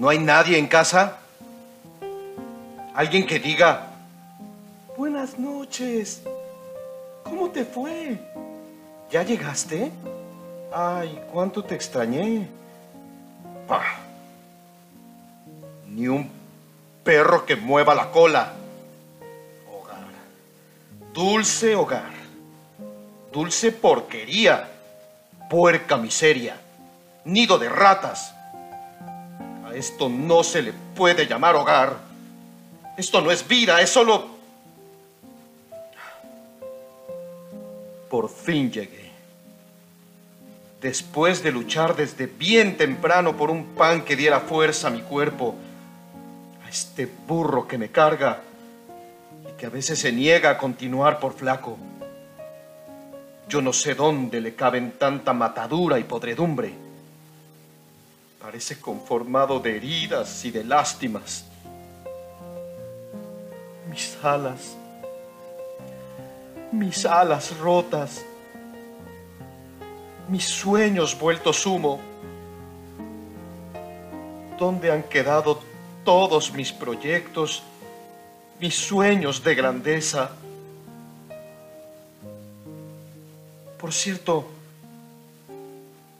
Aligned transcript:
¿No 0.00 0.08
hay 0.08 0.18
nadie 0.18 0.56
en 0.56 0.66
casa? 0.66 1.18
Alguien 2.94 3.26
que 3.26 3.38
diga, 3.38 3.88
buenas 4.96 5.38
noches, 5.38 6.22
¿cómo 7.22 7.50
te 7.50 7.66
fue? 7.66 8.18
¿Ya 9.10 9.22
llegaste? 9.22 9.92
Ay, 10.72 11.20
cuánto 11.30 11.62
te 11.62 11.74
extrañé. 11.74 12.48
Pah. 13.68 13.98
Ni 15.88 16.08
un 16.08 16.30
perro 17.04 17.44
que 17.44 17.56
mueva 17.56 17.94
la 17.94 18.10
cola. 18.10 18.54
Hogar. 19.70 20.08
Dulce 21.12 21.76
hogar. 21.76 22.10
Dulce 23.30 23.70
porquería. 23.70 24.66
Puerca 25.50 25.98
miseria. 25.98 26.58
Nido 27.26 27.58
de 27.58 27.68
ratas. 27.68 28.34
Esto 29.74 30.08
no 30.08 30.42
se 30.42 30.62
le 30.62 30.72
puede 30.72 31.26
llamar 31.26 31.56
hogar. 31.56 31.96
Esto 32.96 33.20
no 33.20 33.30
es 33.30 33.46
vida, 33.46 33.80
es 33.80 33.90
solo... 33.90 34.38
Por 38.08 38.28
fin 38.28 38.72
llegué. 38.72 39.10
Después 40.80 41.42
de 41.42 41.52
luchar 41.52 41.94
desde 41.94 42.26
bien 42.26 42.76
temprano 42.76 43.36
por 43.36 43.50
un 43.50 43.66
pan 43.74 44.02
que 44.02 44.16
diera 44.16 44.40
fuerza 44.40 44.88
a 44.88 44.90
mi 44.90 45.02
cuerpo, 45.02 45.54
a 46.64 46.68
este 46.68 47.08
burro 47.26 47.68
que 47.68 47.78
me 47.78 47.90
carga 47.90 48.40
y 49.48 49.56
que 49.58 49.66
a 49.66 49.70
veces 49.70 49.98
se 49.98 50.10
niega 50.10 50.50
a 50.50 50.58
continuar 50.58 51.20
por 51.20 51.34
flaco. 51.34 51.78
Yo 53.48 53.60
no 53.60 53.72
sé 53.72 53.94
dónde 53.94 54.40
le 54.40 54.54
caben 54.54 54.92
tanta 54.92 55.32
matadura 55.32 55.98
y 55.98 56.04
podredumbre. 56.04 56.89
Parece 58.40 58.80
conformado 58.80 59.60
de 59.60 59.76
heridas 59.76 60.44
y 60.46 60.50
de 60.50 60.64
lástimas. 60.64 61.44
Mis 63.90 64.16
alas, 64.22 64.76
mis 66.72 67.04
alas 67.04 67.56
rotas, 67.58 68.24
mis 70.28 70.46
sueños 70.46 71.18
vueltos 71.18 71.66
humo. 71.66 72.00
¿Dónde 74.58 74.90
han 74.90 75.02
quedado 75.02 75.60
todos 76.02 76.50
mis 76.52 76.72
proyectos, 76.72 77.62
mis 78.58 78.74
sueños 78.74 79.44
de 79.44 79.54
grandeza? 79.54 80.30
Por 83.78 83.92
cierto, 83.92 84.48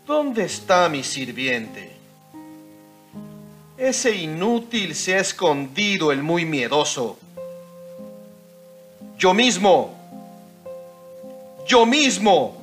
¿dónde 0.06 0.44
está 0.44 0.86
mi 0.90 1.02
sirviente? 1.02 1.99
Ese 3.80 4.14
inútil 4.14 4.94
se 4.94 5.14
ha 5.14 5.20
escondido 5.20 6.12
el 6.12 6.22
muy 6.22 6.44
miedoso. 6.44 7.16
Yo 9.16 9.32
mismo, 9.32 9.94
yo 11.66 11.86
mismo. 11.86 12.60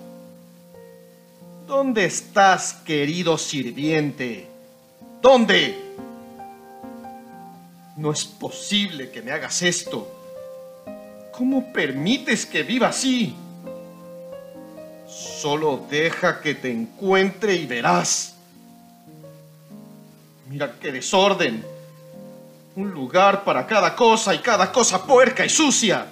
¿Dónde 1.66 2.06
estás, 2.06 2.76
querido 2.86 3.36
sirviente? 3.40 4.46
¿Dónde? 5.20 5.96
No 7.96 8.12
es 8.12 8.24
posible 8.24 9.10
que 9.10 9.24
me 9.24 9.32
hagas 9.32 9.64
esto. 9.64 10.08
¿Cómo 11.32 11.74
permites 11.74 12.46
que 12.46 12.62
viva 12.62 12.90
así? 12.90 13.36
Solo 15.08 15.88
deja 15.90 16.42
que 16.42 16.54
te 16.54 16.72
encuentre 16.72 17.56
y 17.56 17.66
verás. 17.66 18.37
Mira 20.50 20.76
qué 20.80 20.92
desorden. 20.92 21.64
Un 22.76 22.92
lugar 22.92 23.44
para 23.44 23.66
cada 23.66 23.96
cosa 23.96 24.34
y 24.34 24.40
cada 24.40 24.72
cosa 24.72 25.04
puerca 25.04 25.46
y 25.46 25.50
sucia. 25.50 26.06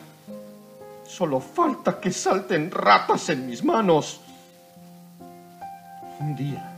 Solo 1.07 1.39
falta 1.39 1.99
que 1.99 2.11
salten 2.11 2.69
ratas 2.71 3.29
en 3.29 3.47
mis 3.47 3.63
manos. 3.63 4.19
Un 6.19 6.35
día. 6.35 6.71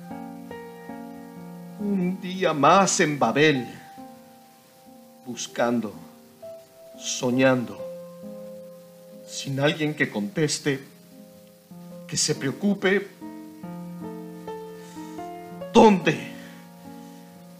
Un 1.79 2.19
día 2.21 2.53
más 2.53 2.99
en 2.99 3.17
Babel. 3.17 3.67
Buscando. 5.25 5.93
Soñando. 6.99 7.79
Sin 9.27 9.59
alguien 9.59 9.95
que 9.95 10.11
conteste. 10.11 10.83
Que 12.05 12.17
se 12.17 12.35
preocupe. 12.35 13.07
¿Dónde? 15.73 16.36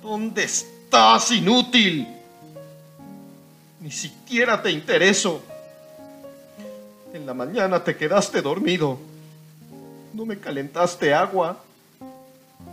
¿Dónde 0.08 0.46
estás, 0.46 1.32
inútil? 1.32 2.08
Ni 3.82 3.92
siquiera 3.92 4.62
te 4.62 4.72
intereso. 4.72 5.42
En 7.14 7.26
la 7.26 7.34
mañana 7.34 7.84
te 7.84 7.98
quedaste 7.98 8.42
dormido. 8.42 8.98
No 10.14 10.26
me 10.26 10.40
calentaste 10.40 11.14
agua. 11.14 11.58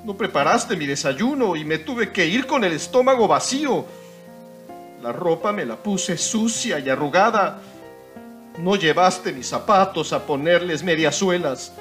No 0.05 0.17
preparaste 0.17 0.77
mi 0.77 0.87
desayuno 0.87 1.57
y 1.57 1.65
me 1.65 1.79
tuve 1.79 2.13
que 2.13 2.25
ir 2.25 2.47
con 2.47 2.63
el 2.63 2.73
estómago 2.73 3.27
vacío. 3.27 3.85
La 5.03 5.11
ropa 5.11 5.51
me 5.51 5.65
la 5.65 5.75
puse 5.75 6.17
sucia 6.17 6.79
y 6.79 6.89
arrugada. 6.89 7.61
No 8.59 8.77
llevaste 8.77 9.33
mis 9.33 9.49
zapatos 9.49 10.13
a 10.13 10.25
ponerles 10.25 10.85
mediasuelas. 10.85 11.73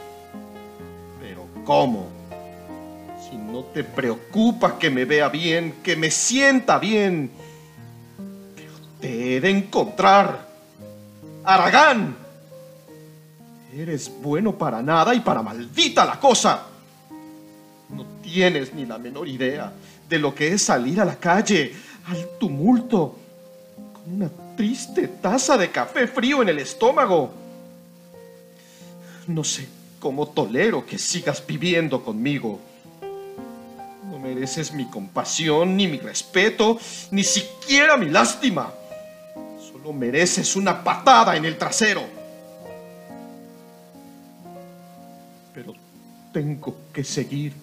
Pero 1.21 1.45
¿cómo? 1.63 2.12
Te 3.73 3.83
preocupa 3.83 4.77
que 4.77 4.89
me 4.89 5.05
vea 5.05 5.29
bien, 5.29 5.75
que 5.83 5.95
me 5.95 6.11
sienta 6.11 6.79
bien. 6.79 7.31
Pero 8.55 8.73
te 8.99 9.35
he 9.37 9.41
de 9.41 9.49
encontrar. 9.49 10.47
Aragán. 11.43 12.15
Eres 13.75 14.11
bueno 14.21 14.55
para 14.55 14.81
nada 14.81 15.15
y 15.15 15.19
para 15.21 15.41
maldita 15.41 16.05
la 16.05 16.19
cosa. 16.19 16.67
No 17.89 18.05
tienes 18.21 18.73
ni 18.73 18.85
la 18.85 18.97
menor 18.97 19.27
idea 19.27 19.73
de 20.07 20.19
lo 20.19 20.33
que 20.35 20.53
es 20.53 20.61
salir 20.61 21.01
a 21.01 21.05
la 21.05 21.15
calle, 21.15 21.73
al 22.05 22.37
tumulto, 22.39 23.17
con 23.93 24.15
una 24.15 24.29
triste 24.55 25.07
taza 25.07 25.57
de 25.57 25.71
café 25.71 26.07
frío 26.07 26.41
en 26.41 26.49
el 26.49 26.59
estómago. 26.59 27.31
No 29.27 29.43
sé 29.43 29.67
cómo 29.99 30.27
tolero 30.27 30.85
que 30.85 30.99
sigas 30.99 31.43
viviendo 31.45 32.03
conmigo. 32.03 32.59
Mereces 34.33 34.73
mi 34.73 34.85
compasión, 34.85 35.77
ni 35.77 35.87
mi 35.87 35.99
respeto, 35.99 36.79
ni 37.11 37.23
siquiera 37.23 37.97
mi 37.97 38.09
lástima. 38.09 38.73
Solo 39.71 39.93
mereces 39.93 40.55
una 40.55 40.83
patada 40.83 41.35
en 41.35 41.45
el 41.45 41.55
trasero. 41.55 42.01
Pero 45.53 45.75
tengo 46.31 46.77
que 46.91 47.03
seguir. 47.03 47.53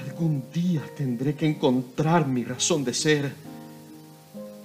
Algún 0.00 0.50
día 0.50 0.82
tendré 0.96 1.34
que 1.34 1.46
encontrar 1.46 2.26
mi 2.26 2.44
razón 2.44 2.82
de 2.82 2.94
ser, 2.94 3.34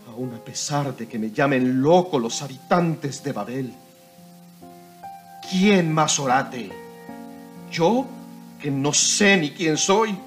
aun 0.08 0.34
a 0.34 0.40
pesar 0.40 0.96
de 0.96 1.06
que 1.06 1.20
me 1.20 1.32
llamen 1.32 1.82
loco 1.82 2.18
los 2.18 2.42
habitantes 2.42 3.22
de 3.24 3.32
Babel. 3.34 3.74
¿Quién 5.52 5.92
más 5.94 6.18
orate? 6.18 6.72
¿Yo, 7.70 8.06
que 8.64 8.72
no 8.72 8.94
sé 8.94 9.36
ni 9.36 9.52
quién 9.52 9.76
soy? 9.76 10.18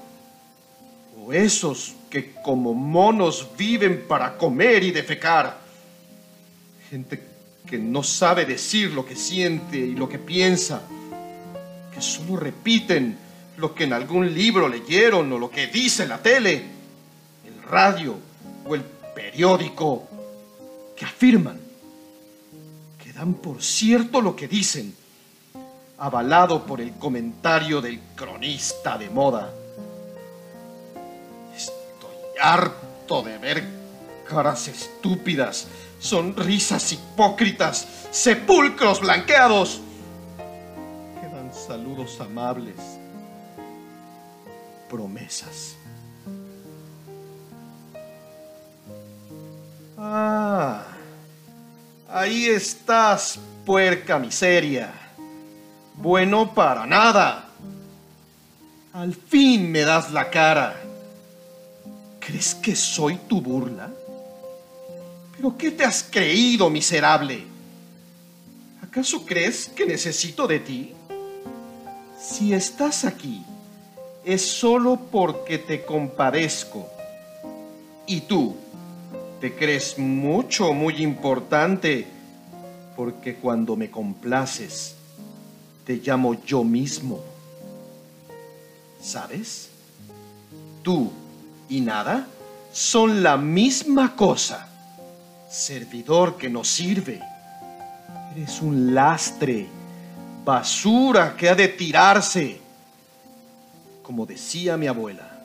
¿O 1.19 1.33
esos 1.33 1.95
que 2.07 2.33
como 2.43 2.75
monos 2.75 3.47
viven 3.57 4.05
para 4.07 4.37
comer 4.37 4.83
y 4.83 4.91
defecar? 4.91 5.59
Gente 6.87 7.19
que 7.65 7.79
no 7.79 8.03
sabe 8.03 8.45
decir 8.45 8.91
lo 8.91 9.03
que 9.03 9.15
siente 9.15 9.77
y 9.77 9.95
lo 9.95 10.07
que 10.07 10.19
piensa, 10.19 10.83
que 11.91 11.99
solo 11.99 12.37
repiten 12.37 13.17
lo 13.57 13.73
que 13.73 13.85
en 13.85 13.93
algún 13.93 14.31
libro 14.31 14.69
leyeron 14.69 15.33
o 15.33 15.39
lo 15.39 15.49
que 15.49 15.65
dice 15.65 16.05
la 16.05 16.21
tele, 16.21 16.63
el 17.43 17.63
radio 17.63 18.19
o 18.67 18.75
el 18.75 18.83
periódico, 19.15 20.07
que 20.95 21.05
afirman, 21.05 21.59
que 23.03 23.13
dan 23.13 23.33
por 23.33 23.63
cierto 23.63 24.21
lo 24.21 24.35
que 24.35 24.47
dicen, 24.47 24.93
avalado 25.97 26.65
por 26.65 26.79
el 26.79 26.93
comentario 26.93 27.81
del 27.81 27.99
cronista 28.15 28.97
de 28.97 29.09
moda. 29.09 29.51
Estoy 31.55 32.39
harto 32.41 33.23
de 33.23 33.37
ver 33.37 33.63
caras 34.29 34.67
estúpidas, 34.67 35.67
sonrisas 35.99 36.91
hipócritas, 36.91 37.87
sepulcros 38.11 39.01
blanqueados. 39.01 39.81
Quedan 41.21 41.51
saludos 41.53 42.19
amables 42.21 42.75
promesas. 44.89 45.75
Ah, 49.97 50.83
ahí 52.07 52.45
estás, 52.45 53.39
puerca 53.65 54.19
miseria. 54.19 55.06
Bueno 55.97 56.53
para 56.53 56.85
nada. 56.85 57.49
Al 58.93 59.13
fin 59.15 59.71
me 59.71 59.81
das 59.81 60.11
la 60.11 60.29
cara. 60.29 60.75
¿Crees 62.19 62.53
que 62.55 62.75
soy 62.75 63.17
tu 63.27 63.41
burla? 63.41 63.89
¿Pero 65.35 65.57
qué 65.57 65.71
te 65.71 65.83
has 65.83 66.03
creído, 66.03 66.69
miserable? 66.69 67.43
¿Acaso 68.81 69.25
crees 69.25 69.69
que 69.69 69.85
necesito 69.85 70.47
de 70.47 70.59
ti? 70.59 70.93
Si 72.19 72.53
estás 72.53 73.05
aquí, 73.05 73.43
es 74.23 74.41
solo 74.45 74.99
porque 75.11 75.57
te 75.57 75.83
compadezco. 75.83 76.87
Y 78.05 78.21
tú, 78.21 78.55
te 79.39 79.55
crees 79.55 79.97
mucho, 79.97 80.73
muy 80.73 81.01
importante, 81.01 82.07
porque 82.95 83.35
cuando 83.35 83.75
me 83.75 83.89
complaces, 83.89 84.96
te 85.87 85.95
llamo 85.95 86.33
yo 86.43 86.65
mismo. 86.65 87.23
¿Sabes? 89.01 89.69
Tú 90.83 91.09
y 91.69 91.79
nada 91.79 92.27
son 92.73 93.23
la 93.23 93.37
misma 93.37 94.13
cosa. 94.13 94.67
Servidor 95.49 96.35
que 96.35 96.49
no 96.49 96.65
sirve. 96.65 97.21
Eres 98.35 98.61
un 98.61 98.93
lastre, 98.93 99.65
basura 100.43 101.37
que 101.37 101.47
ha 101.47 101.55
de 101.55 101.69
tirarse. 101.69 102.59
Como 104.03 104.25
decía 104.25 104.75
mi 104.75 104.87
abuela, 104.87 105.39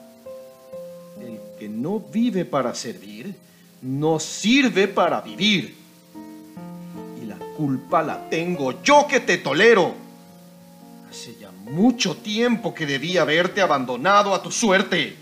el 1.21 1.39
que 1.57 1.69
no 1.69 2.01
vive 2.01 2.43
para 2.43 2.75
servir, 2.75 3.33
no 3.81 4.19
sirve 4.19 4.89
para 4.89 5.21
vivir. 5.21 5.73
Y 7.21 7.25
la 7.27 7.37
culpa 7.55 8.03
la 8.03 8.29
tengo 8.29 8.83
yo 8.83 9.07
que 9.07 9.21
te 9.21 9.37
tolero. 9.37 10.02
Hace 11.13 11.35
ya 11.35 11.51
mucho 11.51 12.17
tiempo 12.17 12.73
que 12.73 12.87
debía 12.87 13.21
haberte 13.21 13.61
abandonado 13.61 14.33
a 14.33 14.41
tu 14.41 14.49
suerte. 14.49 15.15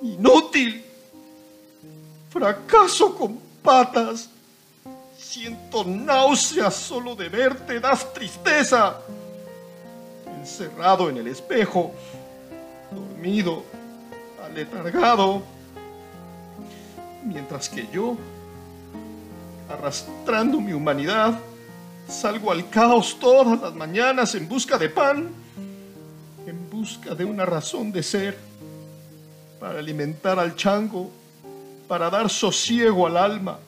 Inútil. 0.00 0.82
Fracaso 2.30 3.14
con 3.14 3.38
patas. 3.62 4.30
Siento 5.18 5.84
náuseas 5.84 6.74
solo 6.74 7.14
de 7.14 7.28
verte, 7.28 7.80
das 7.80 8.14
tristeza. 8.14 9.02
Encerrado 10.40 11.10
en 11.10 11.18
el 11.18 11.26
espejo, 11.26 11.92
dormido, 12.90 13.62
aletargado 14.42 15.42
mientras 17.26 17.68
que 17.68 17.86
yo, 17.92 18.16
arrastrando 19.68 20.62
mi 20.62 20.72
humanidad, 20.72 21.38
salgo 22.08 22.50
al 22.50 22.68
caos 22.68 23.18
todas 23.18 23.60
las 23.60 23.74
mañanas 23.74 24.34
en 24.34 24.48
busca 24.48 24.78
de 24.78 24.88
pan, 24.88 25.28
en 26.46 26.70
busca 26.70 27.14
de 27.14 27.24
una 27.24 27.44
razón 27.44 27.92
de 27.92 28.02
ser, 28.02 28.38
para 29.60 29.78
alimentar 29.78 30.38
al 30.38 30.56
chango, 30.56 31.10
para 31.88 32.10
dar 32.10 32.28
sosiego 32.28 33.06
al 33.06 33.16
alma, 33.16 33.58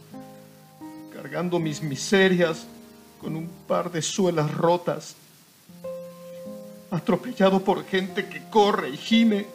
cargando 1.12 1.58
mis 1.58 1.82
miserias 1.82 2.66
con 3.20 3.36
un 3.36 3.48
par 3.66 3.90
de 3.90 4.02
suelas 4.02 4.52
rotas, 4.52 5.16
atropellado 6.90 7.60
por 7.60 7.84
gente 7.86 8.26
que 8.26 8.42
corre 8.50 8.90
y 8.90 8.96
gime, 8.96 9.46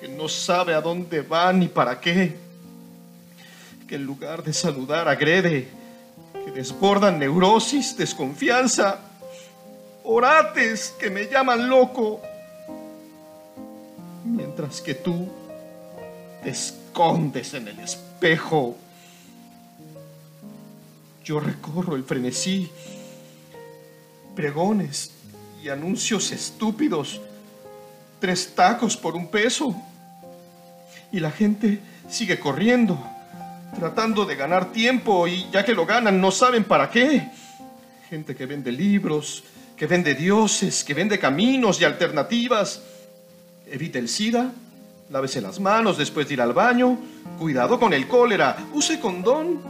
que 0.00 0.08
no 0.08 0.28
sabe 0.28 0.74
a 0.74 0.80
dónde 0.80 1.22
va 1.22 1.52
ni 1.52 1.68
para 1.68 2.00
qué 2.00 2.48
que 3.88 3.96
en 3.96 4.04
lugar 4.04 4.44
de 4.44 4.52
saludar 4.52 5.08
agrede, 5.08 5.66
desbordan 6.50 7.18
neurosis, 7.18 7.96
desconfianza, 7.96 9.00
orates 10.04 10.94
que 10.98 11.10
me 11.10 11.24
llaman 11.24 11.68
loco, 11.68 12.20
mientras 14.24 14.80
que 14.80 14.94
tú 14.94 15.28
te 16.42 16.50
escondes 16.50 17.54
en 17.54 17.68
el 17.68 17.80
espejo. 17.80 18.76
Yo 21.24 21.40
recorro 21.40 21.96
el 21.96 22.04
frenesí, 22.04 22.70
pregones 24.34 25.12
y 25.62 25.68
anuncios 25.68 26.32
estúpidos, 26.32 27.20
tres 28.20 28.54
tacos 28.54 28.96
por 28.96 29.14
un 29.14 29.28
peso, 29.28 29.74
y 31.12 31.20
la 31.20 31.30
gente 31.30 31.80
sigue 32.08 32.38
corriendo 32.38 32.98
tratando 33.76 34.24
de 34.24 34.36
ganar 34.36 34.72
tiempo 34.72 35.26
y 35.26 35.48
ya 35.50 35.64
que 35.64 35.74
lo 35.74 35.86
ganan 35.86 36.20
no 36.20 36.30
saben 36.30 36.64
para 36.64 36.90
qué. 36.90 37.30
Gente 38.08 38.34
que 38.34 38.46
vende 38.46 38.72
libros, 38.72 39.44
que 39.76 39.86
vende 39.86 40.14
dioses, 40.14 40.82
que 40.84 40.94
vende 40.94 41.18
caminos 41.18 41.80
y 41.80 41.84
alternativas. 41.84 42.82
Evite 43.66 43.98
el 43.98 44.08
SIDA, 44.08 44.50
lávese 45.10 45.40
las 45.40 45.60
manos 45.60 45.98
después 45.98 46.26
de 46.26 46.34
ir 46.34 46.40
al 46.40 46.54
baño, 46.54 46.98
cuidado 47.38 47.78
con 47.78 47.92
el 47.92 48.08
cólera, 48.08 48.56
use 48.72 48.98
condón. 48.98 49.60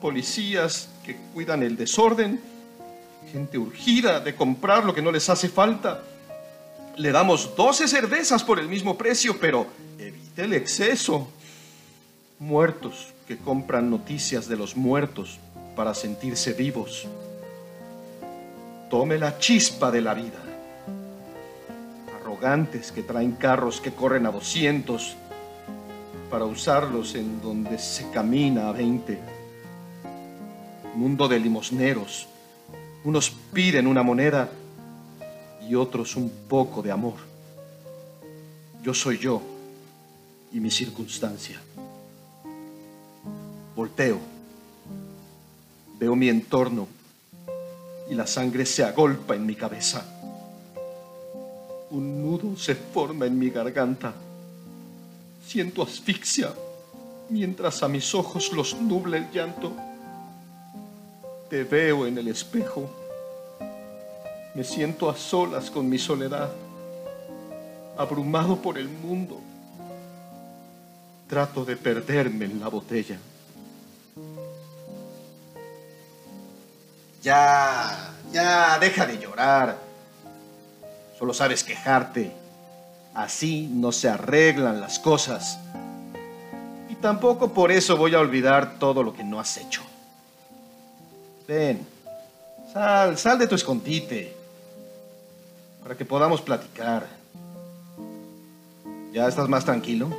Policías 0.00 0.88
que 1.04 1.16
cuidan 1.32 1.62
el 1.62 1.76
desorden, 1.76 2.40
gente 3.32 3.58
urgida 3.58 4.20
de 4.20 4.34
comprar 4.36 4.84
lo 4.84 4.94
que 4.94 5.02
no 5.02 5.10
les 5.10 5.28
hace 5.28 5.48
falta. 5.48 6.02
Le 6.96 7.10
damos 7.10 7.56
12 7.56 7.88
cervezas 7.88 8.44
por 8.44 8.58
el 8.58 8.68
mismo 8.68 8.96
precio, 8.96 9.36
pero 9.40 9.66
evite 9.98 10.44
el 10.44 10.52
exceso. 10.52 11.28
Muertos 12.38 13.15
que 13.26 13.36
compran 13.36 13.90
noticias 13.90 14.48
de 14.48 14.56
los 14.56 14.76
muertos 14.76 15.38
para 15.74 15.94
sentirse 15.94 16.52
vivos. 16.52 17.06
Tome 18.88 19.18
la 19.18 19.38
chispa 19.38 19.90
de 19.90 20.00
la 20.00 20.14
vida. 20.14 20.38
Arrogantes 22.20 22.92
que 22.92 23.02
traen 23.02 23.32
carros 23.32 23.80
que 23.80 23.92
corren 23.92 24.26
a 24.26 24.30
200 24.30 25.16
para 26.30 26.44
usarlos 26.44 27.14
en 27.14 27.40
donde 27.40 27.78
se 27.78 28.10
camina 28.10 28.68
a 28.68 28.72
20. 28.72 29.18
Mundo 30.94 31.28
de 31.28 31.40
limosneros. 31.40 32.28
Unos 33.04 33.30
piden 33.52 33.86
una 33.86 34.02
moneda 34.02 34.48
y 35.68 35.74
otros 35.74 36.16
un 36.16 36.30
poco 36.48 36.80
de 36.82 36.92
amor. 36.92 37.16
Yo 38.82 38.94
soy 38.94 39.18
yo 39.18 39.42
y 40.52 40.60
mi 40.60 40.70
circunstancia. 40.70 41.60
Volteo, 43.76 44.18
veo 45.98 46.16
mi 46.16 46.30
entorno 46.30 46.88
y 48.08 48.14
la 48.14 48.26
sangre 48.26 48.64
se 48.64 48.82
agolpa 48.82 49.34
en 49.34 49.44
mi 49.44 49.54
cabeza. 49.54 50.02
Un 51.90 52.22
nudo 52.22 52.56
se 52.56 52.74
forma 52.74 53.26
en 53.26 53.38
mi 53.38 53.50
garganta. 53.50 54.14
Siento 55.46 55.82
asfixia 55.82 56.54
mientras 57.28 57.82
a 57.82 57.88
mis 57.88 58.14
ojos 58.14 58.50
los 58.54 58.80
nubla 58.80 59.18
el 59.18 59.30
llanto. 59.30 59.72
Te 61.50 61.64
veo 61.64 62.06
en 62.06 62.16
el 62.16 62.28
espejo. 62.28 62.88
Me 64.54 64.64
siento 64.64 65.10
a 65.10 65.16
solas 65.18 65.70
con 65.70 65.86
mi 65.86 65.98
soledad, 65.98 66.50
abrumado 67.98 68.56
por 68.56 68.78
el 68.78 68.88
mundo. 68.88 69.38
Trato 71.28 71.62
de 71.66 71.76
perderme 71.76 72.46
en 72.46 72.58
la 72.58 72.68
botella. 72.68 73.18
Ya, 77.26 78.12
ya, 78.30 78.78
deja 78.78 79.04
de 79.04 79.18
llorar. 79.18 79.76
Solo 81.18 81.34
sabes 81.34 81.64
quejarte. 81.64 82.32
Así 83.14 83.66
no 83.66 83.90
se 83.90 84.08
arreglan 84.08 84.80
las 84.80 85.00
cosas. 85.00 85.58
Y 86.88 86.94
tampoco 86.94 87.52
por 87.52 87.72
eso 87.72 87.96
voy 87.96 88.14
a 88.14 88.20
olvidar 88.20 88.78
todo 88.78 89.02
lo 89.02 89.12
que 89.12 89.24
no 89.24 89.40
has 89.40 89.56
hecho. 89.56 89.82
Ven, 91.48 91.84
sal, 92.72 93.18
sal 93.18 93.40
de 93.40 93.48
tu 93.48 93.56
escondite. 93.56 94.36
Para 95.82 95.96
que 95.96 96.04
podamos 96.04 96.40
platicar. 96.40 97.08
¿Ya 99.12 99.26
estás 99.26 99.48
más 99.48 99.64
tranquilo? 99.64 100.10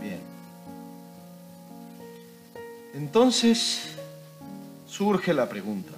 Bien. 0.00 0.22
Entonces, 2.94 3.93
surge 4.96 5.34
la 5.34 5.48
pregunta, 5.48 5.90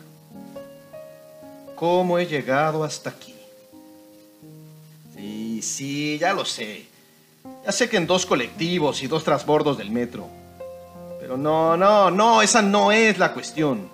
¿cómo 1.75 2.19
he 2.19 2.25
llegado 2.25 2.83
hasta 2.83 3.11
aquí? 3.11 3.35
Sí, 5.15 5.61
sí, 5.61 6.19
ya 6.19 6.33
lo 6.33 6.47
sé. 6.47 6.87
Ya 7.67 7.73
sé 7.73 7.91
que 7.91 7.99
en 7.99 8.07
dos 8.07 8.25
colectivos 8.25 9.03
y 9.03 9.07
dos 9.07 9.23
transbordos 9.23 9.77
del 9.77 9.91
metro. 9.91 10.27
Pero 11.21 11.37
no, 11.37 11.77
no, 11.77 12.11
no, 12.11 12.41
esa 12.41 12.63
no 12.63 12.91
es 12.91 13.19
la 13.19 13.35
cuestión. 13.35 13.87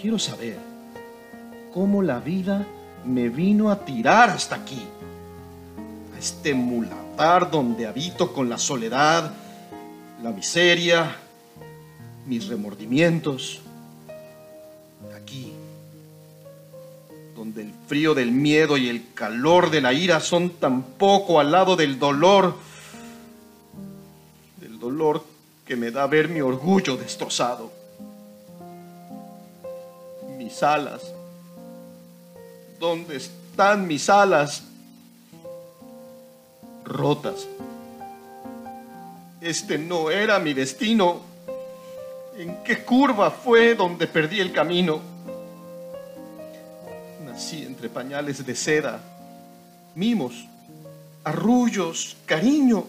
Quiero 0.00 0.18
saber 0.18 0.56
cómo 1.74 2.00
la 2.00 2.20
vida 2.20 2.66
me 3.04 3.28
vino 3.28 3.70
a 3.70 3.84
tirar 3.84 4.30
hasta 4.30 4.56
aquí. 4.56 4.82
A 6.14 6.18
este 6.18 6.54
mulatar 6.54 7.50
donde 7.50 7.86
habito 7.86 8.32
con 8.32 8.48
la 8.48 8.56
soledad, 8.56 9.30
la 10.22 10.30
miseria, 10.30 11.16
mis 12.30 12.46
remordimientos, 12.46 13.58
aquí, 15.20 15.52
donde 17.34 17.62
el 17.62 17.72
frío 17.88 18.14
del 18.14 18.30
miedo 18.30 18.76
y 18.76 18.88
el 18.88 19.12
calor 19.14 19.68
de 19.68 19.80
la 19.80 19.92
ira 19.92 20.20
son 20.20 20.50
tan 20.50 20.84
poco 20.84 21.40
al 21.40 21.50
lado 21.50 21.74
del 21.74 21.98
dolor, 21.98 22.56
del 24.60 24.78
dolor 24.78 25.24
que 25.66 25.74
me 25.74 25.90
da 25.90 26.06
ver 26.06 26.28
mi 26.28 26.40
orgullo 26.40 26.96
destrozado. 26.96 27.72
Mis 30.38 30.62
alas, 30.62 31.02
¿dónde 32.78 33.16
están 33.16 33.88
mis 33.88 34.08
alas? 34.08 34.62
Rotas. 36.84 37.48
Este 39.40 39.78
no 39.78 40.12
era 40.12 40.38
mi 40.38 40.54
destino. 40.54 41.28
¿En 42.40 42.64
qué 42.64 42.82
curva 42.82 43.30
fue 43.30 43.74
donde 43.74 44.06
perdí 44.06 44.40
el 44.40 44.50
camino? 44.50 44.98
Nací 47.22 47.64
entre 47.66 47.90
pañales 47.90 48.46
de 48.46 48.56
seda, 48.56 48.98
mimos, 49.94 50.46
arrullos, 51.22 52.16
cariño, 52.24 52.86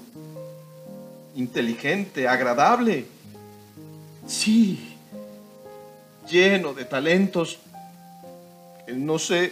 inteligente, 1.36 2.30
agradable. 2.30 3.06
Sí, 4.26 4.96
lleno 6.30 6.74
de 6.74 6.86
talentos 6.86 7.60
no 8.88 9.20
sé 9.20 9.52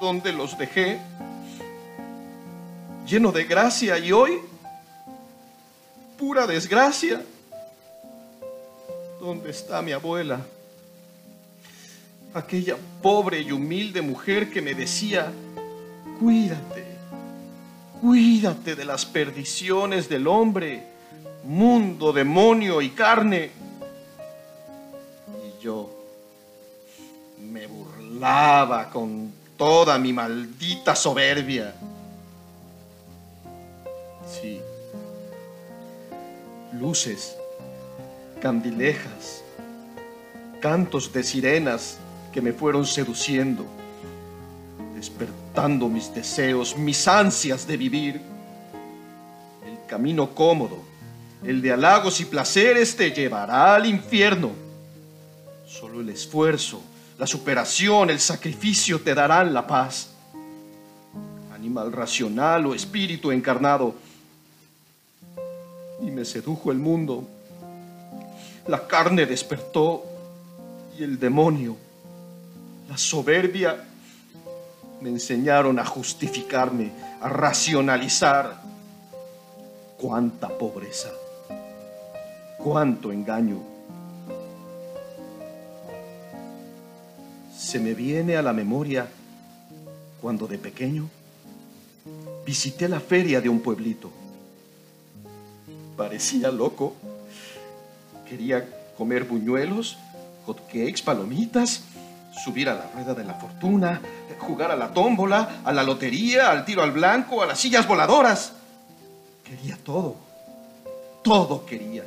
dónde 0.00 0.32
los 0.32 0.58
dejé, 0.58 0.98
lleno 3.06 3.30
de 3.30 3.44
gracia 3.44 3.96
y 3.96 4.10
hoy 4.10 4.40
pura 6.18 6.48
desgracia. 6.48 7.22
¿Dónde 9.20 9.50
está 9.50 9.82
mi 9.82 9.92
abuela? 9.92 10.40
Aquella 12.34 12.76
pobre 13.02 13.40
y 13.40 13.50
humilde 13.50 14.00
mujer 14.00 14.50
que 14.50 14.62
me 14.62 14.74
decía, 14.74 15.32
cuídate, 16.20 16.84
cuídate 18.00 18.76
de 18.76 18.84
las 18.84 19.04
perdiciones 19.04 20.08
del 20.08 20.28
hombre, 20.28 20.84
mundo, 21.44 22.12
demonio 22.12 22.80
y 22.80 22.90
carne. 22.90 23.50
Y 25.44 25.62
yo 25.64 25.90
me 27.50 27.66
burlaba 27.66 28.90
con 28.90 29.32
toda 29.56 29.98
mi 29.98 30.12
maldita 30.12 30.94
soberbia. 30.94 31.74
Sí, 34.30 34.60
luces, 36.74 37.37
candilejas, 38.40 39.42
cantos 40.60 41.12
de 41.12 41.22
sirenas 41.22 41.98
que 42.32 42.40
me 42.40 42.52
fueron 42.52 42.86
seduciendo, 42.86 43.66
despertando 44.94 45.88
mis 45.88 46.12
deseos, 46.14 46.76
mis 46.76 47.06
ansias 47.08 47.66
de 47.66 47.76
vivir. 47.76 48.20
El 49.66 49.78
camino 49.86 50.34
cómodo, 50.34 50.78
el 51.44 51.62
de 51.62 51.72
halagos 51.72 52.20
y 52.20 52.24
placeres 52.24 52.96
te 52.96 53.10
llevará 53.10 53.74
al 53.74 53.86
infierno. 53.86 54.50
Solo 55.66 56.00
el 56.00 56.08
esfuerzo, 56.08 56.82
la 57.18 57.26
superación, 57.26 58.10
el 58.10 58.20
sacrificio 58.20 59.00
te 59.00 59.14
darán 59.14 59.52
la 59.52 59.66
paz. 59.66 60.10
Animal 61.54 61.92
racional 61.92 62.66
o 62.66 62.74
espíritu 62.74 63.32
encarnado, 63.32 63.94
y 66.00 66.10
me 66.10 66.24
sedujo 66.24 66.70
el 66.70 66.78
mundo. 66.78 67.28
La 68.68 68.86
carne 68.86 69.26
despertó 69.26 70.04
y 70.98 71.02
el 71.02 71.18
demonio, 71.18 71.76
la 72.88 72.96
soberbia, 72.96 73.84
me 75.00 75.08
enseñaron 75.08 75.78
a 75.78 75.84
justificarme, 75.84 76.92
a 77.20 77.28
racionalizar. 77.28 78.68
Cuánta 79.96 80.46
pobreza, 80.46 81.08
cuánto 82.58 83.10
engaño. 83.10 83.58
Se 87.58 87.80
me 87.80 87.94
viene 87.94 88.36
a 88.36 88.42
la 88.42 88.52
memoria 88.52 89.08
cuando 90.22 90.46
de 90.46 90.56
pequeño 90.56 91.10
visité 92.46 92.88
la 92.88 93.00
feria 93.00 93.40
de 93.40 93.48
un 93.48 93.58
pueblito 93.58 94.12
parecía 95.98 96.52
loco. 96.52 96.94
Quería 98.28 98.68
comer 98.96 99.24
buñuelos, 99.24 99.98
hot 100.44 100.66
cakes, 100.66 101.02
palomitas, 101.02 101.84
subir 102.44 102.68
a 102.68 102.74
la 102.74 102.90
rueda 102.94 103.14
de 103.14 103.24
la 103.24 103.34
fortuna, 103.34 104.00
jugar 104.38 104.70
a 104.70 104.76
la 104.76 104.92
tómbola, 104.92 105.60
a 105.64 105.72
la 105.72 105.82
lotería, 105.82 106.50
al 106.50 106.64
tiro 106.64 106.82
al 106.82 106.92
blanco, 106.92 107.42
a 107.42 107.46
las 107.46 107.58
sillas 107.58 107.86
voladoras. 107.86 108.52
Quería 109.44 109.76
todo. 109.82 110.16
Todo 111.22 111.66
quería. 111.66 112.04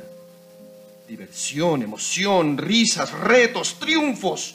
Diversión, 1.08 1.82
emoción, 1.82 2.56
risas, 2.56 3.12
retos, 3.12 3.78
triunfos. 3.78 4.54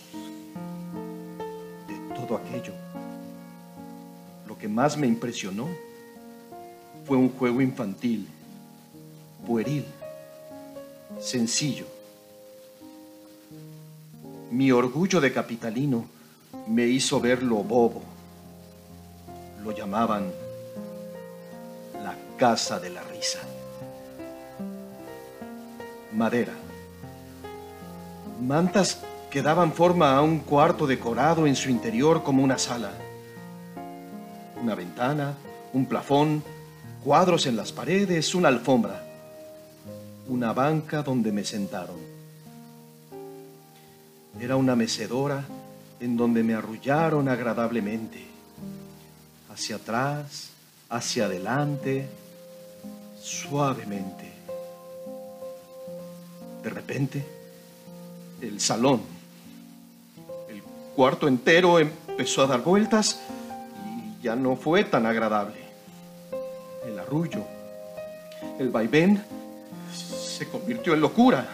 De 1.87 2.15
todo 2.15 2.37
aquello. 2.37 2.73
Lo 4.47 4.57
que 4.57 4.67
más 4.67 4.97
me 4.97 5.07
impresionó 5.07 5.67
fue 7.05 7.17
un 7.17 7.29
juego 7.29 7.61
infantil 7.61 8.27
pueril, 9.45 9.85
sencillo. 11.19 11.85
Mi 14.51 14.71
orgullo 14.71 15.19
de 15.19 15.33
capitalino 15.33 16.05
me 16.67 16.85
hizo 16.85 17.19
verlo 17.19 17.57
bobo. 17.57 18.01
Lo 19.63 19.71
llamaban 19.71 20.31
la 22.03 22.15
casa 22.37 22.79
de 22.79 22.89
la 22.89 23.01
risa. 23.03 23.39
Madera. 26.13 26.53
Mantas 28.41 29.01
que 29.29 29.41
daban 29.41 29.73
forma 29.73 30.15
a 30.15 30.21
un 30.21 30.39
cuarto 30.39 30.87
decorado 30.87 31.47
en 31.47 31.55
su 31.55 31.69
interior 31.69 32.23
como 32.23 32.43
una 32.43 32.57
sala. 32.57 32.91
Una 34.61 34.75
ventana, 34.75 35.35
un 35.73 35.85
plafón, 35.85 36.43
cuadros 37.03 37.45
en 37.45 37.57
las 37.57 37.71
paredes, 37.71 38.33
una 38.33 38.47
alfombra 38.47 39.06
una 40.29 40.53
banca 40.53 41.03
donde 41.03 41.31
me 41.31 41.43
sentaron. 41.43 41.97
Era 44.39 44.55
una 44.55 44.75
mecedora 44.75 45.43
en 45.99 46.15
donde 46.17 46.43
me 46.43 46.53
arrullaron 46.53 47.27
agradablemente, 47.27 48.23
hacia 49.51 49.77
atrás, 49.77 50.49
hacia 50.89 51.25
adelante, 51.25 52.07
suavemente. 53.21 54.31
De 56.63 56.69
repente, 56.69 57.25
el 58.41 58.59
salón, 58.59 59.01
el 60.49 60.61
cuarto 60.95 61.27
entero 61.27 61.79
empezó 61.79 62.43
a 62.43 62.47
dar 62.47 62.61
vueltas 62.61 63.21
y 64.19 64.23
ya 64.23 64.35
no 64.35 64.55
fue 64.55 64.83
tan 64.83 65.05
agradable. 65.05 65.55
El 66.85 66.99
arrullo, 66.99 67.43
el 68.59 68.69
vaivén 68.69 69.23
se 70.37 70.47
convirtió 70.47 70.93
en 70.93 71.01
locura. 71.01 71.47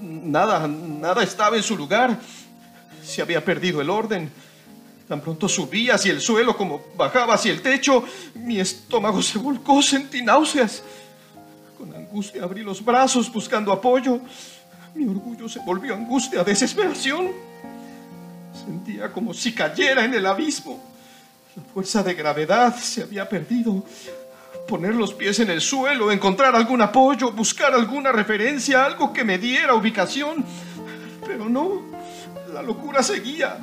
Nada, 0.00 0.66
nada 0.66 1.22
estaba 1.22 1.56
en 1.56 1.62
su 1.62 1.76
lugar. 1.76 2.18
Se 3.04 3.20
había 3.20 3.44
perdido 3.44 3.82
el 3.82 3.90
orden. 3.90 4.30
Tan 5.06 5.20
pronto 5.20 5.46
subía 5.46 5.94
hacia 5.94 6.12
el 6.12 6.20
suelo 6.20 6.56
como 6.56 6.82
bajaba 6.96 7.34
hacia 7.34 7.52
el 7.52 7.62
techo, 7.62 8.02
mi 8.34 8.58
estómago 8.58 9.22
se 9.22 9.38
volcó, 9.38 9.80
sentí 9.80 10.22
náuseas. 10.22 10.82
Con 11.78 11.94
angustia 11.94 12.42
abrí 12.42 12.62
los 12.62 12.84
brazos 12.84 13.30
buscando 13.32 13.70
apoyo. 13.70 14.20
Mi 14.94 15.06
orgullo 15.06 15.48
se 15.48 15.60
volvió 15.60 15.94
angustia, 15.94 16.42
desesperación. 16.42 17.30
Sentía 18.64 19.12
como 19.12 19.32
si 19.32 19.54
cayera 19.54 20.04
en 20.04 20.14
el 20.14 20.26
abismo. 20.26 20.82
La 21.54 21.62
fuerza 21.72 22.02
de 22.02 22.14
gravedad 22.14 22.74
se 22.76 23.02
había 23.02 23.28
perdido 23.28 23.84
poner 24.66 24.94
los 24.94 25.14
pies 25.14 25.38
en 25.40 25.50
el 25.50 25.60
suelo, 25.60 26.10
encontrar 26.10 26.54
algún 26.56 26.82
apoyo, 26.82 27.30
buscar 27.32 27.74
alguna 27.74 28.12
referencia, 28.12 28.84
algo 28.84 29.12
que 29.12 29.24
me 29.24 29.38
diera 29.38 29.74
ubicación. 29.74 30.44
Pero 31.26 31.48
no, 31.48 31.82
la 32.52 32.62
locura 32.62 33.02
seguía. 33.02 33.58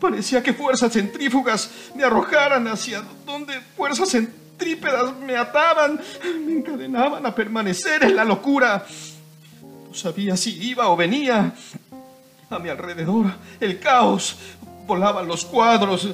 Parecía 0.00 0.42
que 0.42 0.52
fuerzas 0.52 0.92
centrífugas 0.92 1.70
me 1.94 2.04
arrojaran 2.04 2.66
hacia 2.66 3.02
donde 3.24 3.60
fuerzas 3.76 4.10
centrípedas 4.10 5.16
me 5.16 5.36
ataban, 5.36 6.00
me 6.44 6.52
encadenaban 6.52 7.24
a 7.24 7.34
permanecer 7.34 8.04
en 8.04 8.16
la 8.16 8.24
locura. 8.24 8.84
No 9.88 9.94
sabía 9.94 10.36
si 10.36 10.50
iba 10.68 10.88
o 10.88 10.96
venía. 10.96 11.54
A 12.50 12.58
mi 12.58 12.68
alrededor, 12.68 13.26
el 13.60 13.78
caos. 13.78 14.36
Volaban 14.86 15.26
los 15.26 15.44
cuadros, 15.44 16.08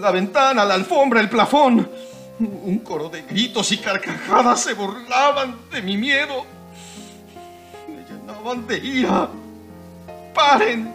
la 0.00 0.10
ventana, 0.10 0.64
la 0.64 0.74
alfombra, 0.74 1.20
el 1.20 1.28
plafón. 1.28 1.90
Un 2.38 2.80
coro 2.80 3.08
de 3.08 3.22
gritos 3.22 3.70
y 3.70 3.78
carcajadas 3.78 4.62
se 4.62 4.74
burlaban 4.74 5.56
de 5.70 5.82
mi 5.82 5.96
miedo. 5.96 6.44
Me 7.88 8.04
llenaban 8.04 8.66
de 8.66 8.78
ira. 8.78 9.28
¡Paren! 10.34 10.92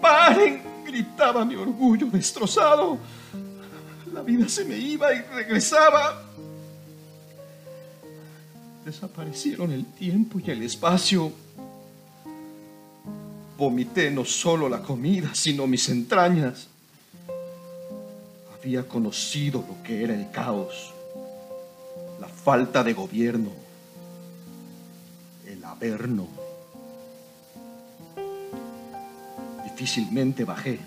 ¡Paren! 0.00 0.62
Gritaba 0.84 1.44
mi 1.44 1.54
orgullo 1.54 2.06
destrozado. 2.08 2.98
La 4.12 4.20
vida 4.20 4.46
se 4.46 4.66
me 4.66 4.76
iba 4.76 5.14
y 5.14 5.22
regresaba. 5.22 6.22
Desaparecieron 8.84 9.72
el 9.72 9.86
tiempo 9.86 10.38
y 10.38 10.50
el 10.50 10.62
espacio. 10.62 11.32
Vomité 13.56 14.10
no 14.10 14.26
solo 14.26 14.68
la 14.68 14.82
comida, 14.82 15.30
sino 15.34 15.66
mis 15.66 15.88
entrañas. 15.88 16.68
Había 18.62 18.86
conocido 18.86 19.64
lo 19.66 19.82
que 19.82 20.04
era 20.04 20.14
el 20.14 20.30
caos, 20.30 20.94
la 22.20 22.28
falta 22.28 22.84
de 22.84 22.92
gobierno, 22.92 23.50
el 25.48 25.64
averno. 25.64 26.28
Difícilmente 29.64 30.44
bajé. 30.44 30.78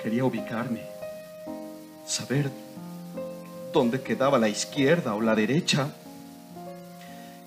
Quería 0.00 0.24
ubicarme, 0.24 0.82
saber 2.06 2.52
dónde 3.72 4.00
quedaba 4.00 4.38
la 4.38 4.48
izquierda 4.48 5.16
o 5.16 5.20
la 5.20 5.34
derecha. 5.34 5.92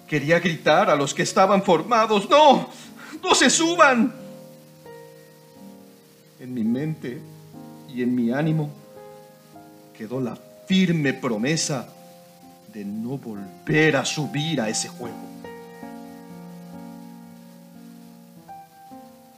Quería 0.05 0.41
gritar 0.41 0.89
a 0.89 0.97
los 0.97 1.13
que 1.13 1.23
estaban 1.23 1.63
formados, 1.63 2.29
no, 2.29 2.67
no 3.23 3.35
se 3.35 3.49
suban. 3.49 4.13
En 6.41 6.53
mi 6.53 6.65
mente 6.65 7.30
y 7.93 8.01
en 8.01 8.15
mi 8.15 8.31
ánimo 8.31 8.69
quedó 9.97 10.19
la 10.19 10.37
firme 10.65 11.13
promesa 11.13 11.87
de 12.73 12.85
no 12.85 13.17
volver 13.17 13.97
a 13.97 14.05
subir 14.05 14.61
a 14.61 14.69
ese 14.69 14.87
juego. 14.87 15.17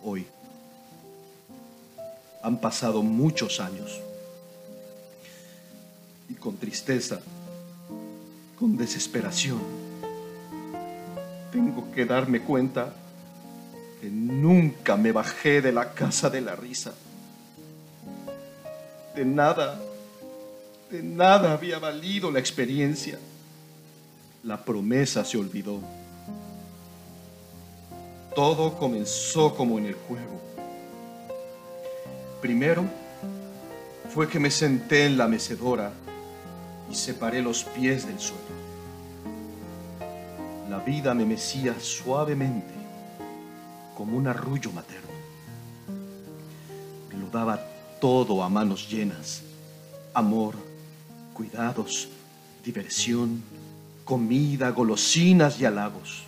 Hoy 0.03 0.27
han 2.43 2.57
pasado 2.59 3.01
muchos 3.01 3.59
años 3.59 3.99
y 6.29 6.35
con 6.35 6.57
tristeza, 6.57 7.19
con 8.59 8.77
desesperación, 8.77 9.61
tengo 11.51 11.91
que 11.91 12.05
darme 12.05 12.41
cuenta 12.41 12.93
que 14.01 14.09
nunca 14.09 14.97
me 14.97 15.11
bajé 15.11 15.61
de 15.61 15.71
la 15.71 15.93
casa 15.93 16.29
de 16.29 16.41
la 16.41 16.55
risa. 16.55 16.93
De 19.15 19.23
nada, 19.23 19.79
de 20.89 21.03
nada 21.03 21.53
había 21.53 21.77
valido 21.77 22.31
la 22.31 22.39
experiencia. 22.39 23.19
La 24.43 24.63
promesa 24.63 25.23
se 25.23 25.37
olvidó. 25.37 25.79
Todo 28.35 28.77
comenzó 28.77 29.55
como 29.55 29.77
en 29.77 29.85
el 29.85 29.93
juego. 29.93 30.41
Primero 32.41 32.83
fue 34.13 34.27
que 34.27 34.39
me 34.39 34.49
senté 34.49 35.05
en 35.05 35.17
la 35.17 35.27
mecedora 35.27 35.91
y 36.91 36.95
separé 36.95 37.41
los 37.41 37.63
pies 37.63 38.07
del 38.07 38.19
suelo. 38.19 38.41
La 40.69 40.79
vida 40.79 41.13
me 41.13 41.25
mecía 41.25 41.79
suavemente 41.79 42.73
como 43.95 44.17
un 44.17 44.27
arrullo 44.27 44.71
materno. 44.71 45.09
Me 47.09 47.19
lo 47.19 47.29
daba 47.29 47.72
todo 48.03 48.43
a 48.43 48.49
manos 48.49 48.89
llenas. 48.91 49.43
Amor, 50.13 50.55
cuidados, 51.33 52.09
diversión, 52.61 53.41
comida, 54.03 54.71
golosinas 54.71 55.57
y 55.61 55.63
halagos. 55.63 56.23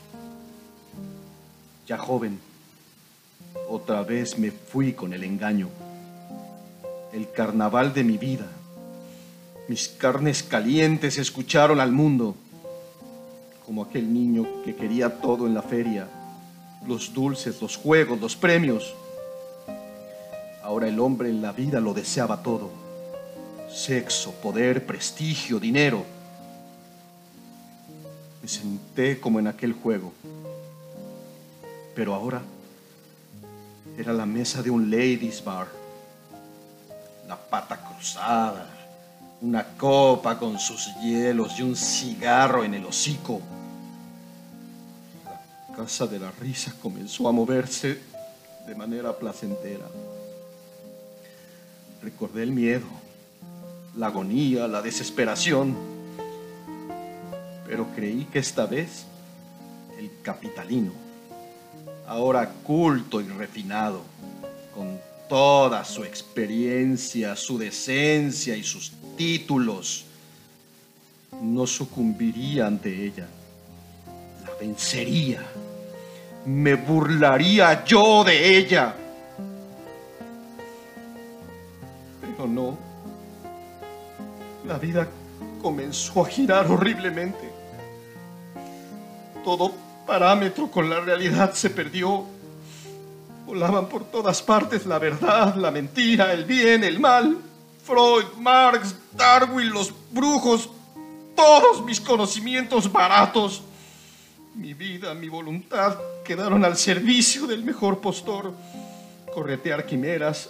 Ya 1.86 1.98
joven, 1.98 2.40
otra 3.68 4.04
vez 4.04 4.40
me 4.40 4.52
fui 4.52 4.94
con 4.94 5.12
el 5.12 5.26
engaño. 5.26 5.68
El 7.12 7.30
carnaval 7.34 7.94
de 7.94 8.06
mi 8.06 8.18
vida 8.18 8.48
mis 9.68 9.90
carnes 9.90 10.44
calientes 10.44 11.18
escucharon 11.18 11.82
al 11.82 11.92
mundo, 11.92 12.36
como 13.66 13.84
aquel 13.84 14.14
niño 14.14 14.64
que 14.64 14.78
quería 14.78 15.20
todo 15.20 15.46
en 15.46 15.54
la 15.54 15.62
feria, 15.62 16.08
los 16.88 17.14
dulces, 17.14 17.62
los 17.62 17.76
juegos, 17.76 18.22
los 18.22 18.38
premios. 18.38 18.94
Ahora 20.66 20.88
el 20.88 21.00
hombre 21.00 21.30
en 21.30 21.44
la 21.44 21.52
vida 21.52 21.80
lo 21.80 21.94
deseaba 21.94 22.42
todo, 22.42 22.72
sexo, 23.72 24.32
poder, 24.32 24.84
prestigio, 24.84 25.60
dinero. 25.60 26.04
Me 28.42 28.48
senté 28.48 29.20
como 29.20 29.40
en 29.40 29.46
aquel 29.46 29.74
juego, 29.74 30.12
pero 31.94 32.16
ahora 32.16 32.42
era 33.96 34.12
la 34.12 34.26
mesa 34.26 34.64
de 34.64 34.72
un 34.72 34.90
ladies 34.90 35.44
bar, 35.44 35.68
la 37.28 37.38
pata 37.38 37.78
cruzada, 37.78 38.68
una 39.42 39.64
copa 39.78 40.40
con 40.40 40.58
sus 40.58 40.96
hielos 41.00 41.60
y 41.60 41.62
un 41.62 41.76
cigarro 41.76 42.64
en 42.64 42.74
el 42.74 42.86
hocico. 42.88 43.40
La 45.70 45.76
casa 45.76 46.08
de 46.08 46.18
la 46.18 46.32
risa 46.32 46.74
comenzó 46.82 47.30
a 47.30 47.32
moverse 47.32 48.02
de 48.66 48.74
manera 48.74 49.16
placentera. 49.16 49.86
Recordé 52.06 52.44
el 52.44 52.52
miedo, 52.52 52.86
la 53.98 54.08
agonía, 54.08 54.68
la 54.68 54.84
desesperación, 54.84 55.76
pero 57.66 57.88
creí 57.96 58.26
que 58.26 58.38
esta 58.38 58.68
vez 58.68 59.08
el 59.98 60.12
capitalino, 60.22 60.92
ahora 62.06 62.48
culto 62.62 63.22
y 63.22 63.24
refinado, 63.24 64.04
con 64.76 65.00
toda 65.28 65.84
su 65.84 66.04
experiencia, 66.04 67.36
su 67.36 67.58
decencia 67.58 68.56
y 68.56 68.62
sus 68.62 68.92
títulos, 69.18 70.06
no 71.42 71.66
sucumbiría 71.66 72.68
ante 72.68 73.04
ella. 73.04 73.26
La 74.44 74.54
vencería. 74.60 75.44
Me 76.46 76.76
burlaría 76.76 77.84
yo 77.84 78.24
de 78.24 78.60
ella. 78.60 78.96
Pero 82.46 82.54
no. 82.54 82.78
La 84.68 84.78
vida 84.78 85.08
comenzó 85.64 86.24
a 86.24 86.30
girar 86.30 86.70
horriblemente. 86.70 87.52
Todo 89.44 89.72
parámetro 90.06 90.70
con 90.70 90.88
la 90.88 91.00
realidad 91.00 91.54
se 91.54 91.72
perdió. 91.72 92.24
Volaban 93.48 93.88
por 93.88 94.04
todas 94.06 94.44
partes 94.44 94.86
la 94.86 95.00
verdad, 95.00 95.56
la 95.56 95.72
mentira, 95.72 96.34
el 96.34 96.46
bien, 96.46 96.84
el 96.84 97.00
mal. 97.00 97.38
Freud, 97.84 98.26
Marx, 98.38 98.96
Darwin, 99.14 99.72
los 99.72 99.92
brujos, 100.12 100.70
todos 101.36 101.84
mis 101.84 102.02
conocimientos 102.02 102.92
baratos, 102.92 103.62
mi 104.56 104.74
vida, 104.74 105.14
mi 105.14 105.30
voluntad 105.30 105.98
quedaron 106.24 106.66
al 106.66 106.78
servicio 106.78 107.46
del 107.46 107.64
mejor 107.64 108.02
postor. 108.02 108.54
Corretear 109.34 109.86
quimeras, 109.86 110.50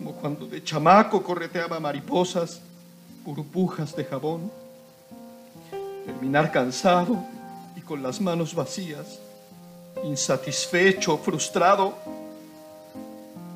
como 0.00 0.12
cuando 0.12 0.46
de 0.46 0.64
chamaco 0.64 1.22
correteaba 1.22 1.78
mariposas, 1.78 2.62
burbujas 3.22 3.94
de 3.94 4.06
jabón. 4.06 4.50
Terminar 6.06 6.50
cansado 6.50 7.22
y 7.76 7.82
con 7.82 8.02
las 8.02 8.18
manos 8.18 8.54
vacías, 8.54 9.18
insatisfecho, 10.02 11.18
frustrado 11.18 11.94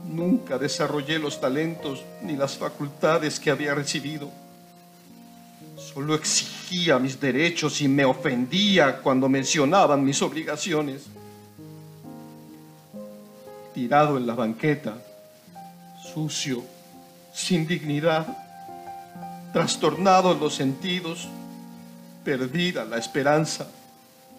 Nunca 0.07 0.59
desarrollé 0.59 1.19
los 1.19 1.41
talentos 1.41 2.05
ni 2.23 2.37
las 2.37 2.59
facultades 2.59 3.41
que 3.41 3.51
había 3.51 3.75
recibido. 3.75 4.29
Solo 5.77 6.15
exigía 6.15 6.99
mis 6.99 7.19
derechos 7.19 7.81
y 7.81 7.89
me 7.89 8.05
ofendía 8.05 9.01
cuando 9.01 9.31
mencionaban 9.31 10.05
mis 10.05 10.21
obligaciones. 10.21 11.07
Tirado 13.75 14.19
en 14.19 14.27
la 14.27 14.35
banqueta, 14.35 14.99
sucio, 16.15 16.63
sin 17.33 17.67
dignidad, 17.67 18.27
trastornado 19.53 20.33
en 20.33 20.39
los 20.39 20.55
sentidos, 20.55 21.29
perdida 22.25 22.85
la 22.85 22.99
esperanza, 22.99 23.67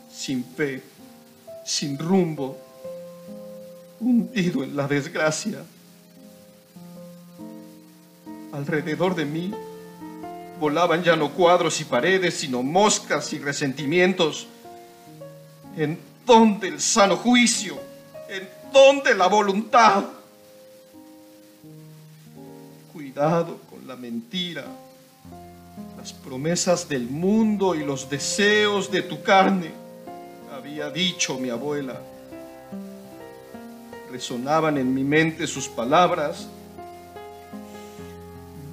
sin 0.09 0.45
fe, 0.45 0.81
sin 1.65 1.97
rumbo, 1.97 2.57
hundido 3.99 4.63
en 4.63 4.75
la 4.75 4.87
desgracia. 4.87 5.63
Alrededor 8.53 9.13
de 9.13 9.25
mí 9.25 9.53
volaban 10.61 11.03
ya 11.03 11.17
no 11.17 11.31
cuadros 11.33 11.81
y 11.81 11.83
paredes, 11.83 12.35
sino 12.35 12.63
moscas 12.63 13.33
y 13.33 13.39
resentimientos. 13.39 14.47
¿En 15.75 15.99
dónde 16.25 16.69
el 16.69 16.79
sano 16.79 17.17
juicio? 17.17 17.77
¿En 18.29 18.47
dónde 18.71 19.13
la 19.13 19.27
voluntad? 19.27 20.05
Con 23.15 23.87
la 23.87 23.95
mentira, 23.95 24.65
las 25.97 26.13
promesas 26.13 26.87
del 26.89 27.07
mundo 27.07 27.73
y 27.73 27.83
los 27.83 28.09
deseos 28.09 28.91
de 28.91 29.01
tu 29.01 29.23
carne, 29.23 29.71
había 30.51 30.89
dicho 30.89 31.39
mi 31.39 31.49
abuela 31.49 31.99
resonaban 34.15 34.77
en 34.77 34.93
mi 34.93 35.03
mente 35.03 35.45
sus 35.45 35.67
palabras. 35.67 36.47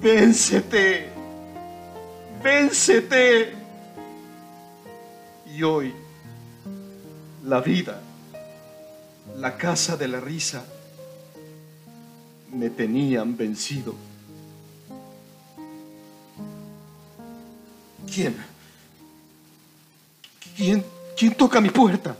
Véncete, 0.01 1.09
véncete. 2.41 3.51
Y 5.53 5.61
hoy, 5.63 5.93
la 7.43 7.59
vida, 7.59 7.99
la 9.37 9.57
casa 9.57 9.97
de 9.97 10.07
la 10.07 10.21
risa, 10.21 10.63
me 12.53 12.69
tenían 12.69 13.35
vencido. 13.35 13.95
¿Quién? 18.13 18.35
¿Quién, 20.55 20.85
quién 21.17 21.33
toca 21.33 21.59
mi 21.59 21.69
puerta? 21.69 22.15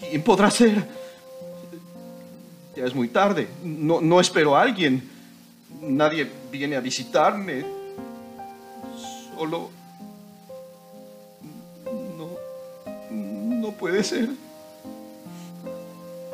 ¿Quién 0.00 0.22
podrá 0.22 0.50
ser? 0.50 0.84
Ya 2.74 2.84
es 2.84 2.94
muy 2.94 3.08
tarde. 3.08 3.48
No, 3.62 4.00
no 4.00 4.20
espero 4.20 4.56
a 4.56 4.62
alguien. 4.62 5.08
Nadie 5.80 6.28
viene 6.50 6.74
a 6.74 6.80
visitarme. 6.80 7.64
Solo... 9.36 9.70
No... 12.16 12.30
No 13.10 13.70
puede 13.72 14.02
ser. 14.02 14.30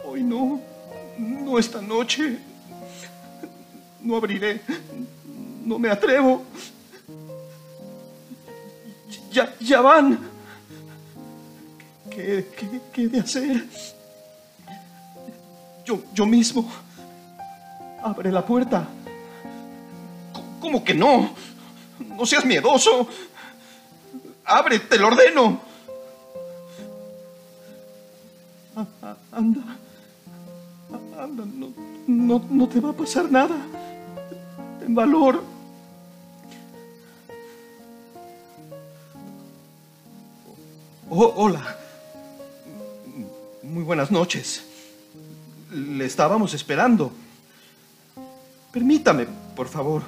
Hoy 0.05 0.23
no. 0.23 0.61
No 1.19 1.59
esta 1.59 1.83
noche. 1.83 2.39
No 4.01 4.17
abriré. 4.17 4.63
No 5.65 5.79
me 5.79 5.91
atrevo. 5.91 6.43
Ya, 9.33 9.55
ya 9.61 9.81
van. 9.81 10.19
¿Qué, 12.11 12.47
qué, 12.57 12.81
qué 12.93 13.09
de 13.09 13.21
hacer? 13.21 13.67
Yo, 15.85 16.03
yo 16.13 16.27
mismo. 16.27 16.71
Abre 18.03 18.31
la 18.31 18.45
puerta. 18.45 18.87
¿Cómo 20.61 20.85
que 20.85 20.95
no? 20.95 21.31
No 21.99 22.27
seas 22.27 22.45
miedoso. 22.45 23.09
Abre, 24.45 24.79
te 24.81 24.99
lo 24.99 25.09
ordeno. 25.09 25.61
Anda. 29.33 29.61
Anda, 31.19 31.45
no, 31.47 31.73
no, 32.07 32.45
no 32.51 32.69
te 32.69 32.81
va 32.81 32.91
a 32.91 32.93
pasar 32.93 33.31
nada. 33.31 33.57
Ten 34.81 34.95
valor. 34.95 35.52
Oh, 41.15 41.31
hola. 41.37 41.77
Muy 43.63 43.83
buenas 43.83 44.11
noches. 44.11 44.65
Le 45.71 46.07
estábamos 46.07 46.55
esperando. 46.55 47.13
Permítame, 48.73 49.27
por 49.55 49.69
favor. 49.69 50.05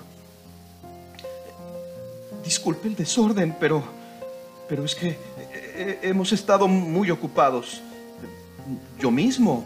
Disculpe 2.43 2.89
el 2.89 2.97
desorden, 2.97 3.55
pero 3.61 3.85
pero 4.67 4.87
es 4.87 4.95
que 4.95 5.19
hemos 6.01 6.33
estado 6.33 6.67
muy 6.69 7.11
ocupados. 7.11 7.83
Yo 8.99 9.11
mismo, 9.11 9.63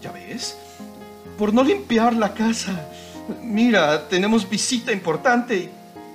¿ya 0.00 0.10
ves? 0.10 0.56
Por 1.36 1.52
no 1.52 1.62
limpiar 1.64 2.14
la 2.14 2.32
casa. 2.32 2.88
Mira, 3.42 4.08
tenemos 4.08 4.48
visita 4.48 4.90
importante 4.90 5.54
y 5.54 5.70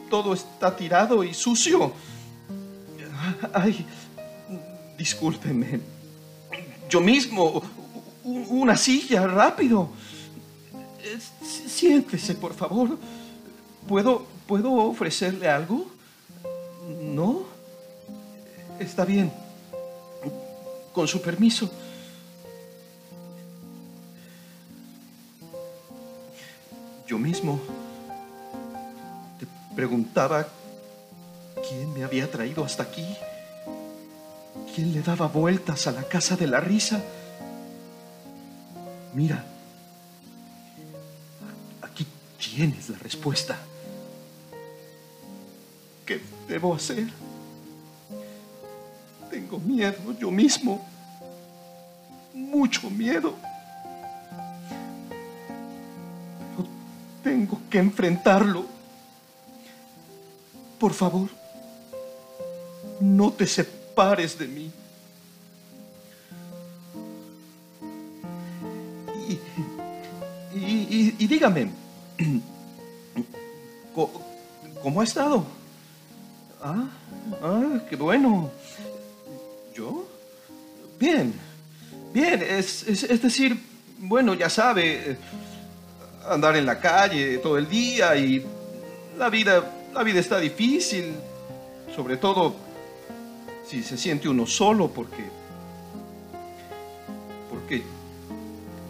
todo 0.09 0.33
está 0.33 0.75
tirado 0.75 1.23
y 1.23 1.31
sucio. 1.31 1.93
Ay, 3.53 3.85
discúlpeme. 5.03 5.81
Yo 6.89 7.01
mismo, 7.01 7.61
una 8.23 8.77
silla, 8.77 9.27
rápido. 9.27 9.89
Siéntese, 11.67 12.35
por 12.35 12.53
favor. 12.53 12.97
¿Puedo, 13.85 14.25
¿Puedo 14.47 14.71
ofrecerle 14.75 15.49
algo? 15.49 15.87
¿No? 17.01 17.43
Está 18.79 19.03
bien. 19.03 19.29
Con 20.93 21.05
su 21.05 21.21
permiso. 21.21 21.69
Yo 27.05 27.19
mismo 27.19 27.59
te 29.37 29.45
preguntaba 29.75 30.47
quién 31.67 31.93
me 31.93 32.05
había 32.05 32.31
traído 32.31 32.63
hasta 32.63 32.83
aquí. 32.83 33.05
¿Quién 34.73 34.91
le 34.91 35.03
daba 35.03 35.27
vueltas 35.27 35.85
a 35.85 35.91
la 35.91 36.03
casa 36.03 36.35
de 36.35 36.47
la 36.47 36.59
risa? 36.59 36.99
Mira, 39.13 39.43
aquí 41.83 42.07
tienes 42.39 42.89
la 42.89 42.97
respuesta. 42.97 43.55
¿Qué 46.07 46.19
debo 46.47 46.73
hacer? 46.73 47.07
Tengo 49.29 49.59
miedo 49.59 50.17
yo 50.19 50.31
mismo, 50.31 50.83
mucho 52.33 52.89
miedo. 52.89 53.35
Pero 56.55 56.67
tengo 57.23 57.61
que 57.69 57.77
enfrentarlo. 57.77 58.65
Por 60.79 60.93
favor, 60.93 61.29
no 62.99 63.31
te 63.31 63.45
separes 63.45 63.82
de 63.95 64.47
mí. 64.47 64.71
Y, 70.55 71.27
dígame, 71.27 71.69
¿cómo 74.81 75.01
ha 75.01 75.03
estado? 75.03 75.45
Ah, 76.61 76.87
ah, 77.41 77.79
qué 77.89 77.95
bueno. 77.95 78.51
¿Yo? 79.75 80.07
Bien, 80.99 81.33
bien, 82.13 82.41
es, 82.41 82.83
es, 82.87 83.21
decir, 83.21 83.59
bueno, 83.99 84.33
ya 84.33 84.49
sabe, 84.49 85.17
andar 86.29 86.55
en 86.55 86.65
la 86.65 86.79
calle 86.79 87.37
todo 87.39 87.57
el 87.57 87.67
día 87.69 88.15
y 88.15 88.43
la 89.17 89.29
vida, 89.29 89.63
la 89.93 90.03
vida 90.03 90.19
está 90.19 90.39
difícil, 90.39 91.15
sobre 91.95 92.17
todo 92.17 92.62
si 93.65 93.83
se 93.83 93.97
siente 93.97 94.29
uno 94.29 94.45
solo 94.45 94.89
porque, 94.89 95.23
porque 97.49 97.83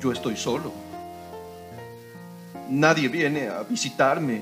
yo 0.02 0.12
estoy 0.12 0.38
solo. 0.38 0.72
Nadie 2.70 3.08
viene 3.08 3.48
a 3.48 3.64
visitarme. 3.64 4.42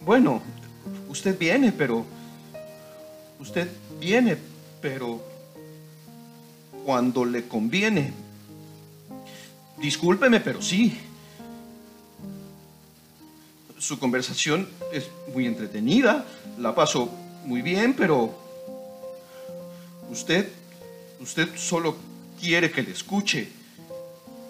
Bueno, 0.00 0.42
usted 1.08 1.38
viene, 1.38 1.72
pero 1.72 2.04
Usted 3.38 3.68
viene, 4.00 4.36
pero 4.80 5.22
cuando 6.84 7.24
le 7.24 7.46
conviene. 7.46 8.12
Discúlpeme, 9.78 10.40
pero 10.40 10.62
sí. 10.62 10.98
Su 13.78 13.98
conversación 13.98 14.68
es 14.92 15.08
muy 15.34 15.46
entretenida, 15.46 16.24
la 16.58 16.74
paso 16.74 17.10
muy 17.44 17.60
bien, 17.60 17.94
pero 17.94 18.34
usted, 20.16 20.48
usted 21.20 21.48
solo 21.56 21.96
quiere 22.40 22.70
que 22.70 22.82
le 22.82 22.92
escuche. 22.92 23.48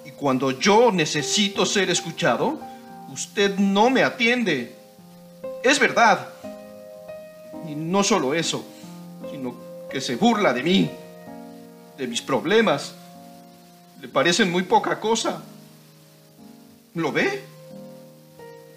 Y 0.04 0.10
cuando 0.12 0.52
yo 0.52 0.92
necesito 0.92 1.66
ser 1.66 1.90
escuchado, 1.90 2.60
usted 3.12 3.58
no 3.58 3.90
me 3.90 4.02
atiende. 4.02 4.74
Es 5.62 5.78
verdad. 5.78 6.28
Y 7.68 7.74
no 7.74 8.02
solo 8.04 8.32
eso 8.32 8.64
sino 9.30 9.54
que 9.90 10.00
se 10.00 10.16
burla 10.16 10.52
de 10.52 10.62
mí, 10.62 10.90
de 11.96 12.06
mis 12.06 12.22
problemas. 12.22 12.94
Le 14.00 14.08
parecen 14.08 14.50
muy 14.50 14.62
poca 14.62 15.00
cosa. 15.00 15.42
¿Lo 16.94 17.12
ve? 17.12 17.42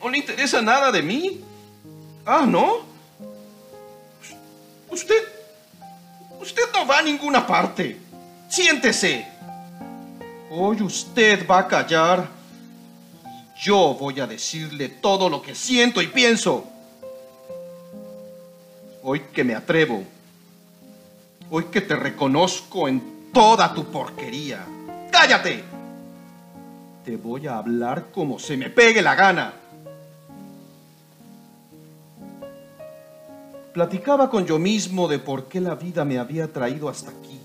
¿No 0.02 0.10
le 0.10 0.18
interesa 0.18 0.62
nada 0.62 0.92
de 0.92 1.02
mí? 1.02 1.42
Ah, 2.26 2.46
¿no? 2.46 2.88
Usted, 4.90 5.24
usted 6.40 6.64
no 6.74 6.86
va 6.86 7.00
a 7.00 7.02
ninguna 7.02 7.46
parte. 7.46 7.98
Siéntese. 8.48 9.28
Hoy 10.52 10.82
usted 10.82 11.48
va 11.48 11.60
a 11.60 11.68
callar 11.68 12.28
y 13.26 13.62
yo 13.62 13.96
voy 14.00 14.20
a 14.20 14.28
decirle 14.28 14.90
todo 14.90 15.30
lo 15.30 15.42
que 15.42 15.54
siento 15.54 16.02
y 16.02 16.08
pienso. 16.08 16.66
Hoy 19.04 19.22
que 19.34 19.44
me 19.44 19.56
atrevo 19.56 20.04
Hoy 21.52 21.66
que 21.66 21.82
te 21.82 21.96
reconozco 21.96 22.88
en 22.88 23.32
toda 23.34 23.74
tu 23.74 23.86
porquería. 23.86 24.64
¡Cállate! 25.12 25.64
Te 27.04 27.18
voy 27.18 27.48
a 27.48 27.58
hablar 27.58 28.12
como 28.12 28.38
se 28.38 28.56
me 28.56 28.70
pegue 28.70 29.02
la 29.02 29.16
gana. 29.16 29.54
Platicaba 33.74 34.30
con 34.30 34.46
yo 34.46 34.58
mismo 34.60 35.08
de 35.08 35.20
por 35.20 35.46
qué 35.46 35.62
la 35.62 35.76
vida 35.76 36.04
me 36.04 36.18
había 36.18 36.52
traído 36.52 36.90
hasta 36.90 37.12
aquí. 37.12 37.40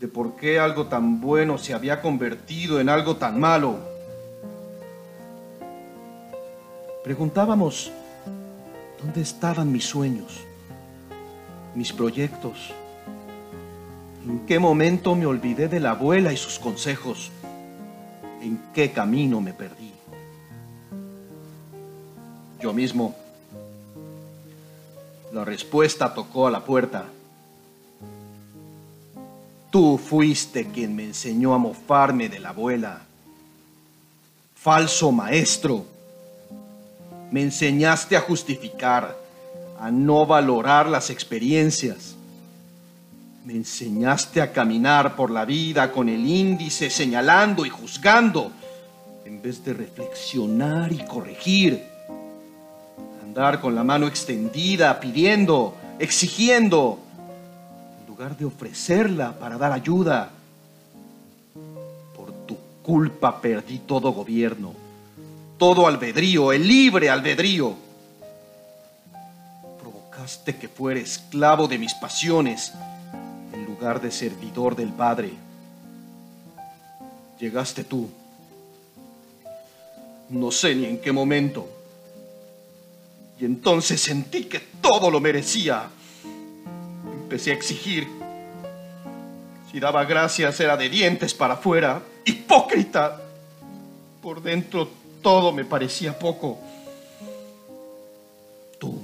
de 0.00 0.06
por 0.06 0.36
qué 0.36 0.60
algo 0.60 0.86
tan 0.86 1.20
bueno 1.20 1.58
se 1.58 1.74
había 1.74 2.00
convertido 2.00 2.78
en 2.78 2.88
algo 2.88 3.16
tan 3.16 3.40
malo. 3.40 3.78
Preguntábamos, 7.02 7.90
¿dónde 9.02 9.22
estaban 9.22 9.72
mis 9.72 9.86
sueños, 9.86 10.40
mis 11.74 11.92
proyectos? 11.92 12.72
¿En 14.24 14.46
qué 14.46 14.58
momento 14.58 15.14
me 15.16 15.26
olvidé 15.26 15.68
de 15.68 15.80
la 15.80 15.90
abuela 15.90 16.32
y 16.32 16.36
sus 16.36 16.58
consejos? 16.58 17.32
¿En 18.40 18.60
qué 18.72 18.92
camino 18.92 19.40
me 19.40 19.52
perdí? 19.52 19.92
Yo 22.60 22.72
mismo. 22.72 23.16
La 25.32 25.44
respuesta 25.44 26.14
tocó 26.14 26.46
a 26.46 26.50
la 26.50 26.64
puerta. 26.64 27.04
Tú 29.70 29.98
fuiste 29.98 30.66
quien 30.68 30.96
me 30.96 31.04
enseñó 31.04 31.52
a 31.52 31.58
mofarme 31.58 32.30
de 32.30 32.38
la 32.38 32.50
abuela. 32.50 33.02
Falso 34.54 35.12
maestro. 35.12 35.84
Me 37.30 37.42
enseñaste 37.42 38.16
a 38.16 38.22
justificar, 38.22 39.18
a 39.78 39.90
no 39.90 40.24
valorar 40.24 40.88
las 40.88 41.10
experiencias. 41.10 42.14
Me 43.44 43.52
enseñaste 43.52 44.40
a 44.40 44.52
caminar 44.52 45.14
por 45.14 45.30
la 45.30 45.44
vida 45.44 45.92
con 45.92 46.08
el 46.08 46.26
índice 46.26 46.88
señalando 46.88 47.66
y 47.66 47.68
juzgando, 47.68 48.50
en 49.26 49.42
vez 49.42 49.62
de 49.62 49.74
reflexionar 49.74 50.90
y 50.90 51.04
corregir. 51.04 51.97
Con 53.38 53.76
la 53.76 53.84
mano 53.84 54.08
extendida, 54.08 54.98
pidiendo, 54.98 55.76
exigiendo, 56.00 56.98
lugar 58.08 58.36
de 58.36 58.44
ofrecerla 58.44 59.38
para 59.38 59.56
dar 59.56 59.70
ayuda. 59.70 60.30
Por 62.16 62.32
tu 62.46 62.56
culpa 62.82 63.40
perdí 63.40 63.78
todo 63.78 64.10
gobierno, 64.10 64.74
todo 65.56 65.86
albedrío, 65.86 66.52
el 66.52 66.66
libre 66.66 67.10
albedrío. 67.10 67.76
Provocaste 69.80 70.56
que 70.56 70.66
fuera 70.66 70.98
esclavo 70.98 71.68
de 71.68 71.78
mis 71.78 71.94
pasiones 71.94 72.72
en 73.52 73.64
lugar 73.66 74.00
de 74.00 74.10
servidor 74.10 74.74
del 74.74 74.88
Padre. 74.88 75.30
Llegaste 77.38 77.84
tú. 77.84 78.08
No 80.28 80.50
sé 80.50 80.74
ni 80.74 80.86
en 80.86 81.00
qué 81.00 81.12
momento. 81.12 81.77
Y 83.40 83.44
entonces 83.44 84.00
sentí 84.00 84.44
que 84.44 84.60
todo 84.80 85.10
lo 85.10 85.20
merecía 85.20 85.90
Empecé 87.28 87.50
a 87.50 87.54
exigir. 87.56 88.08
Si 89.70 89.78
daba 89.78 90.06
gracias 90.06 90.58
era 90.60 90.78
de 90.78 90.88
dientes 90.88 91.34
para 91.34 91.54
afuera. 91.54 92.00
Hipócrita. 92.24 93.20
Por 94.22 94.40
dentro 94.40 94.88
todo 95.20 95.52
me 95.52 95.66
parecía 95.66 96.18
poco. 96.18 96.58
Tú, 98.80 98.98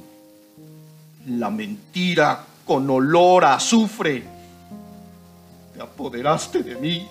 la 1.26 1.50
mentira 1.50 2.46
con 2.64 2.88
olor 2.88 3.44
a 3.44 3.56
azufre, 3.56 4.22
te 5.74 5.82
apoderaste 5.82 6.62
de 6.62 6.76
mí. 6.76 7.06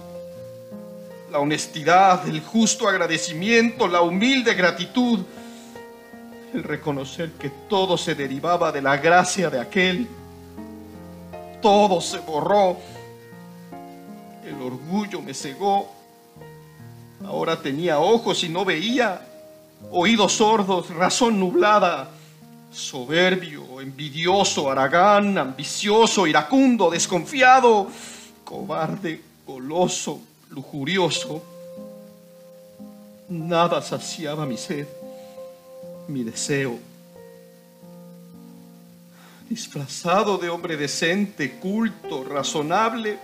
La 1.31 1.37
honestidad, 1.37 2.27
el 2.27 2.41
justo 2.41 2.89
agradecimiento, 2.89 3.87
la 3.87 4.01
humilde 4.01 4.55
gratitud, 4.55 5.19
el 6.53 6.63
reconocer 6.63 7.31
que 7.33 7.49
todo 7.69 7.97
se 7.97 8.15
derivaba 8.15 8.71
de 8.71 8.81
la 8.81 8.97
gracia 8.97 9.49
de 9.49 9.59
aquel 9.59 10.07
todo 11.63 12.01
se 12.01 12.19
borró. 12.19 12.77
El 14.45 14.61
orgullo 14.61 15.21
me 15.21 15.33
cegó. 15.33 15.89
Ahora 17.25 17.59
tenía 17.59 17.99
ojos 17.99 18.43
y 18.43 18.49
no 18.49 18.65
veía, 18.65 19.25
oídos 19.89 20.33
sordos, 20.33 20.89
razón 20.89 21.39
nublada, 21.39 22.09
soberbio, 22.69 23.79
envidioso, 23.79 24.69
aragán, 24.69 25.37
ambicioso, 25.37 26.27
iracundo, 26.27 26.89
desconfiado, 26.91 27.87
cobarde, 28.43 29.21
goloso, 29.47 30.19
lujurioso. 30.49 31.41
Nada 33.29 33.81
saciaba 33.81 34.45
mi 34.45 34.57
sed, 34.57 34.85
mi 36.07 36.23
deseo 36.23 36.79
disfrazado 39.53 40.39
de 40.39 40.49
hombre 40.49 40.77
decente, 40.77 41.59
culto, 41.59 42.23
razonable, 42.23 43.19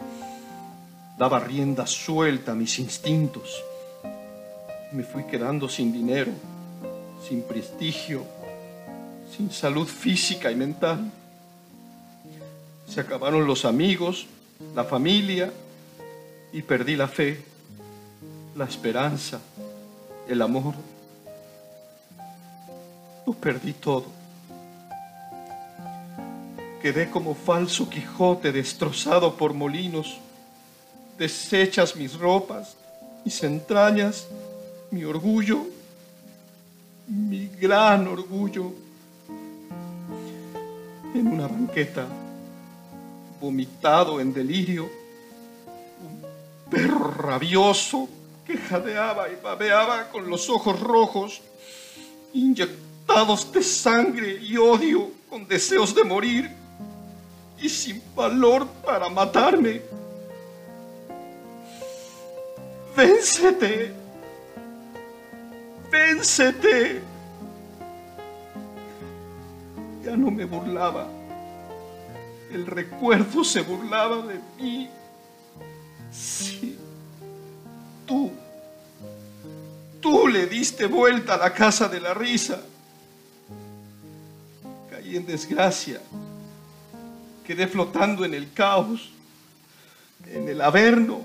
daba 1.18 1.40
rienda 1.40 1.88
suelta 1.88 2.52
a 2.52 2.56
mis 2.56 2.78
instintos. 2.78 3.64
Me 4.92 5.02
fui 5.02 5.24
quedando 5.24 5.68
sin 5.68 5.92
dinero, 5.92 6.32
sin 7.28 7.42
prestigio, 7.42 8.24
sin 9.36 9.52
salud 9.52 9.88
física 9.88 10.52
y 10.52 10.56
mental. 10.56 11.12
Se 12.88 13.02
acabaron 13.02 13.48
los 13.48 13.66
amigos, 13.66 14.28
la 14.76 14.84
familia 14.84 15.52
y 16.54 16.62
perdí 16.62 16.96
la 16.96 17.08
fe, 17.08 17.44
la 18.56 18.66
esperanza, 18.66 19.40
el 20.28 20.44
amor. 20.44 20.76
Perdí 23.34 23.74
todo. 23.74 24.06
Quedé 26.82 27.10
como 27.10 27.36
falso 27.36 27.90
Quijote 27.90 28.52
destrozado 28.52 29.36
por 29.36 29.54
molinos. 29.54 30.18
Desechas 31.18 31.96
mis 31.96 32.18
ropas, 32.18 32.76
mis 33.26 33.44
entrañas, 33.44 34.28
mi 34.92 35.04
orgullo, 35.04 35.66
mi 37.08 37.48
gran 37.48 38.08
orgullo. 38.08 38.72
En 41.14 41.28
una 41.28 41.48
banqueta, 41.48 42.08
vomitado 43.42 44.22
en 44.22 44.34
delirio, 44.34 44.84
un 44.86 46.72
perro 46.72 47.12
rabioso 47.12 48.08
que 48.46 48.58
jadeaba 48.58 49.30
y 49.30 49.36
babeaba 49.44 50.10
con 50.10 50.30
los 50.30 50.50
ojos 50.50 50.80
rojos, 50.80 51.42
inyectados 53.10 53.52
de 53.52 53.64
sangre 53.64 54.40
y 54.42 54.58
odio, 54.58 55.12
con 55.30 55.48
deseos 55.48 55.94
de 55.96 56.04
morir 56.04 56.50
y 57.60 57.70
sin 57.70 58.02
valor 58.16 58.68
para 58.86 59.10
matarme. 59.10 59.82
Véncete. 62.96 63.94
Véncete. 65.92 67.02
Ya 70.04 70.16
no 70.16 70.32
me 70.32 70.46
burlaba. 70.46 71.08
El 72.52 72.66
recuerdo 72.66 73.44
se 73.44 73.62
burlaba 73.62 74.18
de 74.24 74.40
mí. 74.58 74.90
Sí. 76.12 76.78
Tú. 78.06 78.32
Tú 80.02 80.28
le 80.28 80.48
diste 80.48 80.86
vuelta 80.88 81.36
a 81.36 81.38
la 81.38 81.54
casa 81.54 81.88
de 81.88 82.00
la 82.00 82.14
risa. 82.14 82.60
Caí 85.10 85.18
en 85.18 85.26
desgracia 85.26 86.00
quedé 87.44 87.66
flotando 87.68 88.26
en 88.26 88.36
el 88.36 88.54
caos, 88.54 89.10
en 90.28 90.48
el 90.48 90.62
averno. 90.62 91.22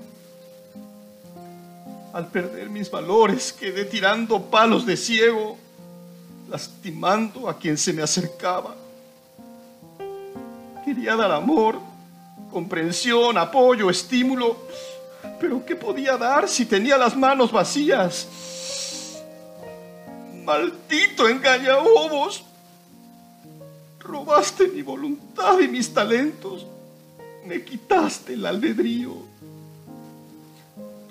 Al 2.11 2.31
perder 2.31 2.67
mis 2.71 2.89
valores, 2.89 3.53
quedé 3.53 3.85
tirando 3.85 4.41
palos 4.41 4.87
de 4.87 4.97
ciego, 4.97 5.55
lastimando 6.49 7.47
a 7.47 7.59
quien 7.59 7.77
se 7.77 7.93
me 7.93 8.01
acercaba. 8.01 8.75
Quería 10.83 11.15
dar 11.15 11.31
amor, 11.31 11.79
comprensión, 12.51 13.37
apoyo, 13.37 13.91
estímulo, 13.91 14.57
pero 15.39 15.63
¿qué 15.63 15.75
podía 15.75 16.17
dar 16.17 16.49
si 16.49 16.65
tenía 16.65 16.97
las 16.97 17.15
manos 17.15 17.51
vacías? 17.51 19.21
Maldito 20.43 21.29
engañabobos, 21.29 22.43
Robaste 24.05 24.67
mi 24.67 24.83
voluntad 24.83 25.59
y 25.59 25.67
mis 25.67 25.91
talentos. 25.91 26.65
Me 27.43 27.63
quitaste 27.63 28.33
el 28.33 28.45
albedrío. 28.45 29.15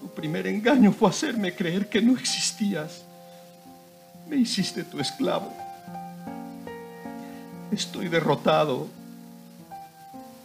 Tu 0.00 0.08
primer 0.14 0.46
engaño 0.46 0.92
fue 0.92 1.08
hacerme 1.10 1.54
creer 1.54 1.88
que 1.88 2.00
no 2.00 2.12
existías. 2.12 3.04
Me 4.28 4.36
hiciste 4.36 4.84
tu 4.84 5.00
esclavo. 5.00 5.52
Estoy 7.72 8.08
derrotado. 8.08 8.86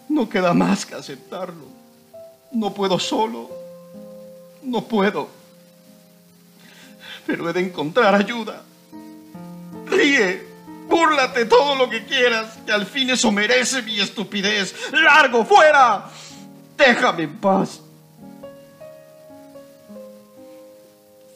No 0.08 0.28
queda 0.28 0.54
más 0.56 0.88
que 0.88 0.96
aceptarlo. 0.96 1.68
No 2.52 2.74
puedo 2.74 2.98
solo. 2.98 3.48
No 4.64 4.84
puedo. 4.86 5.30
Pero 7.28 7.48
he 7.48 7.54
de 7.54 7.62
encontrar 7.62 8.16
ayuda. 8.16 8.64
Ríe, 9.86 10.49
Búrlate 10.90 11.46
todo 11.46 11.76
lo 11.76 11.88
que 11.88 12.04
quieras, 12.04 12.58
que 12.66 12.72
al 12.72 12.86
fin 12.88 13.12
eso 13.12 13.32
merece 13.32 13.84
mi 13.84 14.00
estupidez. 14.00 14.74
¡Largo, 14.92 15.46
fuera! 15.46 16.06
Déjame 16.76 17.24
en 17.24 17.38
paz. 17.38 17.80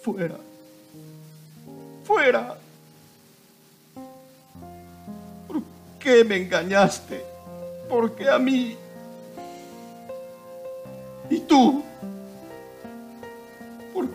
Fuera. 0.01 0.37
Fuera. 2.03 2.57
¿Por 5.47 5.61
qué 5.99 6.23
me 6.23 6.37
engañaste? 6.37 7.23
¿Por 7.87 8.15
qué 8.15 8.29
a 8.29 8.39
mí? 8.39 8.75
¿Y 11.29 11.39
tú? 11.41 11.83
¿Por 13.93 14.07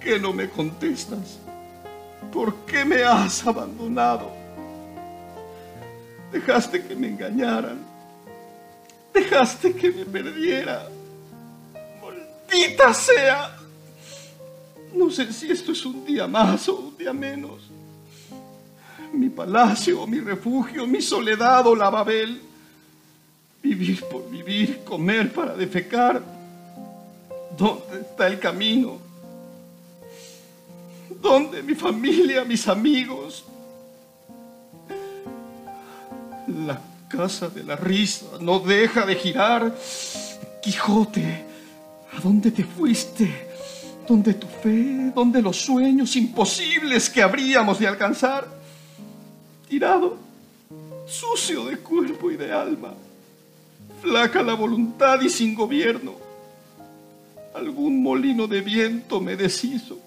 qué 0.00 0.18
no 0.18 0.32
me 0.34 0.50
contestas? 0.50 1.38
¿Por 2.30 2.54
qué 2.66 2.84
me 2.84 3.02
has 3.02 3.46
abandonado? 3.46 4.41
Dejaste 6.32 6.82
que 6.82 6.96
me 6.96 7.08
engañaran. 7.08 7.78
Dejaste 9.12 9.74
que 9.74 9.90
me 9.90 10.04
perdiera. 10.06 10.88
Maldita 12.02 12.94
sea. 12.94 13.58
No 14.94 15.10
sé 15.10 15.30
si 15.32 15.50
esto 15.50 15.72
es 15.72 15.84
un 15.84 16.04
día 16.06 16.26
más 16.26 16.68
o 16.68 16.76
un 16.76 16.96
día 16.96 17.12
menos. 17.12 17.70
Mi 19.12 19.28
palacio, 19.28 20.06
mi 20.06 20.20
refugio, 20.20 20.86
mi 20.86 21.02
soledad 21.02 21.66
o 21.66 21.76
la 21.76 21.90
Babel. 21.90 22.40
Vivir 23.62 24.02
por 24.04 24.28
vivir, 24.30 24.82
comer 24.84 25.32
para 25.32 25.54
defecar. 25.54 26.22
¿Dónde 27.56 28.00
está 28.00 28.26
el 28.26 28.38
camino? 28.38 28.98
¿Dónde 31.20 31.62
mi 31.62 31.74
familia, 31.74 32.44
mis 32.44 32.66
amigos? 32.66 33.44
La 36.52 36.80
casa 37.08 37.48
de 37.48 37.64
la 37.64 37.76
risa 37.76 38.26
no 38.40 38.58
deja 38.58 39.06
de 39.06 39.14
girar. 39.14 39.74
Quijote, 40.62 41.44
¿a 42.16 42.20
dónde 42.20 42.50
te 42.50 42.64
fuiste? 42.64 43.48
¿Dónde 44.06 44.34
tu 44.34 44.46
fe? 44.46 45.12
¿Dónde 45.14 45.40
los 45.40 45.56
sueños 45.56 46.14
imposibles 46.16 47.08
que 47.08 47.22
habríamos 47.22 47.78
de 47.78 47.86
alcanzar? 47.86 48.46
Tirado, 49.68 50.18
sucio 51.06 51.64
de 51.64 51.78
cuerpo 51.78 52.30
y 52.30 52.36
de 52.36 52.52
alma, 52.52 52.92
flaca 54.02 54.42
la 54.42 54.54
voluntad 54.54 55.20
y 55.22 55.30
sin 55.30 55.54
gobierno. 55.54 56.14
Algún 57.54 58.02
molino 58.02 58.46
de 58.46 58.60
viento 58.60 59.20
me 59.20 59.36
deshizo. 59.36 59.98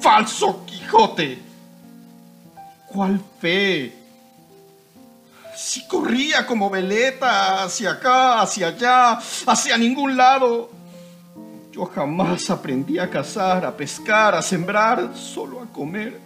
Falso 0.00 0.64
Quijote, 0.64 1.38
¿cuál 2.96 3.20
fe? 3.38 3.92
Si 5.54 5.86
corría 5.86 6.46
como 6.46 6.70
veleta 6.70 7.62
hacia 7.62 7.90
acá, 7.90 8.40
hacia 8.40 8.68
allá, 8.68 9.18
hacia 9.46 9.76
ningún 9.76 10.16
lado. 10.16 10.70
Yo 11.72 11.84
jamás 11.84 12.48
aprendí 12.48 12.98
a 12.98 13.10
cazar, 13.10 13.66
a 13.66 13.76
pescar, 13.76 14.34
a 14.34 14.40
sembrar, 14.40 15.14
solo 15.14 15.60
a 15.60 15.66
comer. 15.66 16.18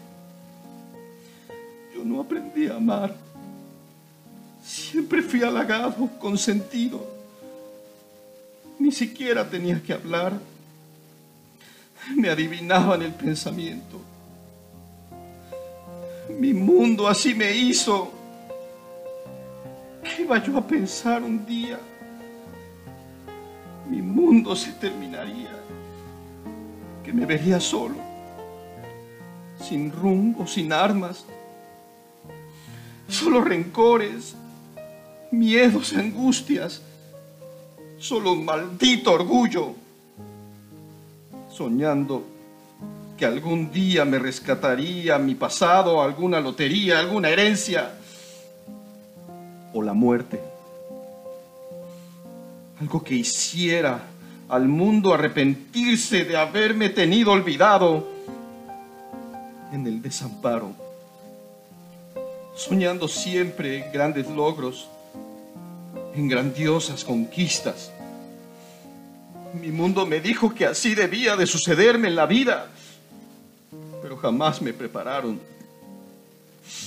Yo 1.93 2.05
no 2.05 2.21
aprendí 2.21 2.69
a 2.69 2.77
amar. 2.77 3.17
Siempre 4.65 5.23
fui 5.23 5.43
halagado, 5.43 6.09
consentido. 6.21 7.05
Ni 8.79 8.93
siquiera 8.93 9.45
tenía 9.49 9.83
que 9.83 9.93
hablar. 9.93 10.35
Me 12.15 12.31
adivinaban 12.31 13.03
el 13.03 13.13
pensamiento. 13.13 14.10
Mi 16.39 16.53
mundo 16.53 17.09
así 17.09 17.35
me 17.35 17.53
hizo. 17.53 18.11
¿Qué 20.03 20.23
iba 20.23 20.43
yo 20.43 20.57
a 20.57 20.67
pensar 20.67 21.23
un 21.23 21.45
día? 21.45 21.79
Mi 23.89 24.01
mundo 24.01 24.55
se 24.55 24.73
terminaría. 24.73 25.51
Que 27.05 27.13
me 27.13 27.27
vería 27.27 27.61
solo. 27.61 27.97
Sin 29.61 29.91
rumbo, 29.91 30.47
sin 30.47 30.73
armas. 30.73 31.25
Solo 33.09 33.41
rencores, 33.41 34.35
miedos, 35.31 35.93
angustias. 35.95 36.83
Solo 37.99 38.33
un 38.33 38.45
maldito 38.45 39.13
orgullo. 39.13 39.75
Soñando 41.51 42.25
que 43.21 43.27
algún 43.27 43.71
día 43.71 44.07
me 44.07 44.19
rescataría 44.19 45.19
mi 45.19 45.35
pasado, 45.35 46.03
alguna 46.03 46.41
lotería, 46.41 47.01
alguna 47.01 47.29
herencia 47.29 47.91
o 49.75 49.83
la 49.83 49.93
muerte. 49.93 50.41
Algo 52.81 53.05
que 53.05 53.17
hiciera 53.17 54.01
al 54.49 54.69
mundo 54.69 55.13
arrepentirse 55.13 56.25
de 56.25 56.35
haberme 56.35 56.89
tenido 56.89 57.33
olvidado 57.33 58.09
en 59.71 59.87
el 59.87 60.01
desamparo, 60.01 60.73
soñando 62.57 63.07
siempre 63.07 63.85
en 63.85 63.93
grandes 63.93 64.31
logros, 64.31 64.89
en 66.15 66.27
grandiosas 66.27 67.05
conquistas. 67.05 67.93
Mi 69.53 69.69
mundo 69.69 70.07
me 70.07 70.21
dijo 70.21 70.55
que 70.55 70.65
así 70.65 70.95
debía 70.95 71.37
de 71.37 71.47
sucederme 71.47 72.09
en 72.09 72.17
la 72.17 72.25
vida 72.25 72.71
jamás 74.21 74.61
me 74.61 74.73
prepararon. 74.73 75.41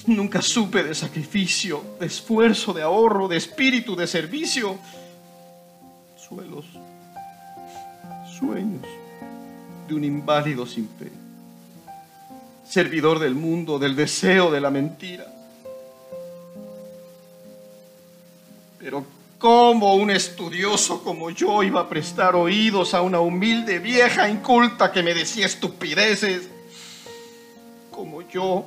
Nunca 0.08 0.41
supe 0.41 0.84
de 0.84 0.93
sacrificio, 0.93 1.84
de 2.00 2.06
esfuerzo, 2.06 2.74
de 2.74 2.82
ahorro, 2.82 3.28
de 3.28 3.38
espíritu, 3.38 3.96
de 3.96 4.08
servicio. 4.08 4.78
Suelos, 6.17 6.65
sueños 8.39 8.86
de 9.88 9.93
un 9.93 10.04
inválido 10.04 10.65
sin 10.65 10.88
fe. 10.88 11.12
Servidor 12.67 13.19
del 13.19 13.36
mundo, 13.36 13.78
del 13.78 13.96
deseo, 13.96 14.52
de 14.52 14.62
la 14.62 14.69
mentira. 14.69 15.26
Pero 18.80 19.06
¿cómo 19.38 19.96
un 19.96 20.12
estudioso 20.12 21.04
como 21.04 21.30
yo 21.30 21.63
iba 21.63 21.82
a 21.82 21.89
prestar 21.89 22.36
oídos 22.36 22.93
a 22.93 23.02
una 23.02 23.19
humilde 23.19 23.80
vieja 23.80 24.30
inculta 24.30 24.91
que 24.91 25.04
me 25.04 25.13
decía 25.13 25.46
estupideces? 25.46 26.53
Como 28.04 28.22
yo 28.22 28.66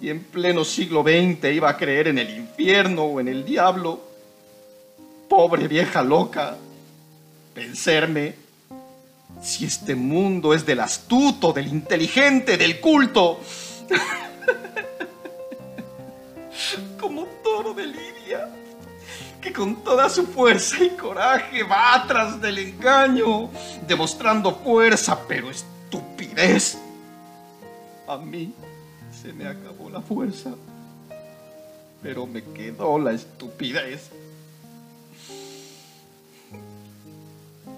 y 0.00 0.08
en 0.08 0.24
pleno 0.24 0.64
siglo 0.64 1.02
XX 1.02 1.52
iba 1.52 1.68
a 1.68 1.76
creer 1.76 2.08
en 2.08 2.16
el 2.16 2.30
infierno 2.30 3.02
o 3.02 3.20
en 3.20 3.28
el 3.28 3.44
diablo. 3.44 4.00
Pobre 5.28 5.68
vieja 5.68 6.02
loca, 6.02 6.56
vencerme. 7.54 8.36
Si 9.42 9.66
este 9.66 9.94
mundo 9.94 10.54
es 10.54 10.64
del 10.64 10.80
astuto, 10.80 11.52
del 11.52 11.68
inteligente, 11.68 12.56
del 12.56 12.80
culto, 12.80 13.40
como 16.98 17.26
toro 17.44 17.74
de 17.74 17.86
Lidia, 17.86 18.48
que 19.42 19.52
con 19.52 19.84
toda 19.84 20.08
su 20.08 20.24
fuerza 20.24 20.82
y 20.82 20.88
coraje 20.96 21.64
va 21.64 22.02
tras 22.08 22.40
del 22.40 22.56
engaño, 22.56 23.50
demostrando 23.86 24.54
fuerza, 24.54 25.20
pero 25.28 25.50
estupidez 25.50 26.78
a 28.10 28.16
mí 28.16 28.52
se 29.20 29.32
me 29.32 29.46
acabó 29.46 29.90
la 29.90 30.00
fuerza, 30.00 30.54
pero 32.02 32.26
me 32.26 32.42
quedó 32.42 32.98
la 32.98 33.12
estupidez. 33.12 34.10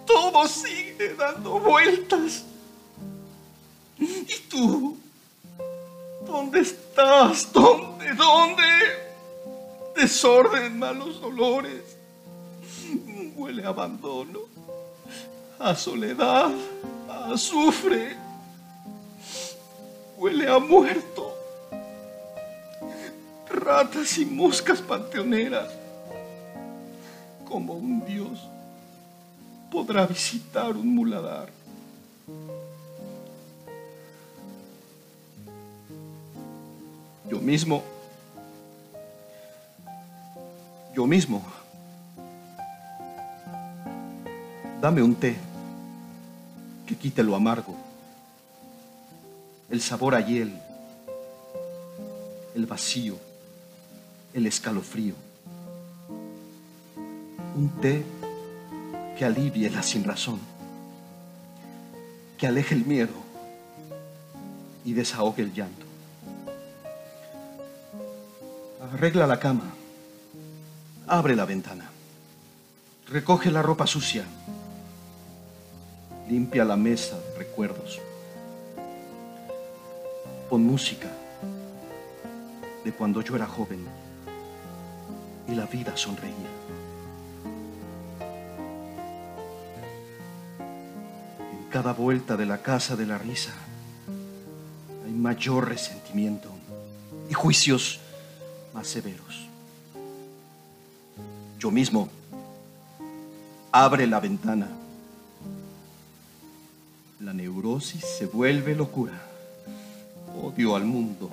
Todo 0.07 0.47
sigue 0.47 1.15
dando 1.15 1.59
vueltas. 1.59 2.45
¿Y 3.99 4.39
tú? 4.49 4.97
¿Dónde 6.27 6.61
estás? 6.61 7.53
¿Dónde? 7.53 8.15
¿Dónde? 8.15 8.63
Desorden, 9.97 10.79
malos 10.79 11.21
olores. 11.23 11.97
Huele 13.35 13.65
a 13.65 13.69
abandono, 13.69 14.41
a 15.59 15.75
soledad, 15.75 16.53
a 17.09 17.33
azufre 17.33 18.17
huele 20.23 20.49
a 20.49 20.59
muerto. 20.61 21.12
Ratas 23.75 24.19
y 24.19 24.27
moscas 24.27 24.83
panteoneras. 24.83 25.71
Como 27.49 27.73
un 27.73 28.05
dios 28.05 28.47
podrá 29.71 30.07
visitar 30.07 30.77
un 30.77 30.95
muladar. 30.95 31.49
Yo 37.31 37.39
mismo, 37.41 37.83
yo 40.95 41.07
mismo, 41.07 41.43
dame 44.83 45.03
un 45.03 45.15
té 45.15 45.35
que 46.87 46.95
quite 46.95 47.23
lo 47.23 47.35
amargo 47.35 47.75
el 49.71 49.81
sabor 49.81 50.15
a 50.15 50.21
hiel, 50.21 50.53
el 52.55 52.67
vacío, 52.67 53.32
el 54.35 54.47
escalofrío. 54.47 55.15
Un 57.55 57.69
té 57.81 58.05
que 59.19 59.25
alivie 59.25 59.69
la 59.71 59.83
sinrazón, 59.83 60.41
que 62.39 62.47
aleje 62.47 62.75
el 62.75 62.87
miedo 62.87 63.13
y 64.85 64.95
desahogue 64.95 65.43
el 65.43 65.53
llanto. 65.53 65.87
Arregla 68.93 69.27
la 69.27 69.39
cama, 69.39 69.73
abre 71.07 71.37
la 71.37 71.45
ventana, 71.45 71.91
recoge 73.09 73.51
la 73.51 73.63
ropa 73.63 73.87
sucia, 73.87 74.25
limpia 76.29 76.65
la 76.65 76.77
mesa 76.77 77.19
de 77.19 77.39
recuerdos, 77.39 78.01
pon 80.49 80.65
música 80.65 81.09
de 82.85 82.93
cuando 82.93 83.21
yo 83.21 83.37
era 83.37 83.47
joven 83.47 83.87
y 85.49 85.55
la 85.55 85.67
vida 85.67 85.97
sonreía. 85.97 86.51
En 91.53 91.71
cada 91.71 91.93
vuelta 91.93 92.37
de 92.37 92.47
la 92.47 92.63
casa 92.63 92.97
de 92.97 93.07
la 93.07 93.19
risa 93.19 93.53
hay 95.05 95.13
mayor 95.13 95.69
resentimiento 95.69 96.49
y 97.29 97.35
juicios 97.35 98.01
más 98.75 98.87
severos. 98.87 99.49
Yo 101.59 101.71
mismo 101.71 102.09
abre 103.71 104.07
la 104.07 104.21
ventana. 104.21 104.69
La 107.21 107.33
neurosis 107.33 108.05
se 108.19 108.27
vuelve 108.27 108.75
locura. 108.75 109.21
Odio 110.43 110.77
al 110.77 110.85
mundo. 110.85 111.31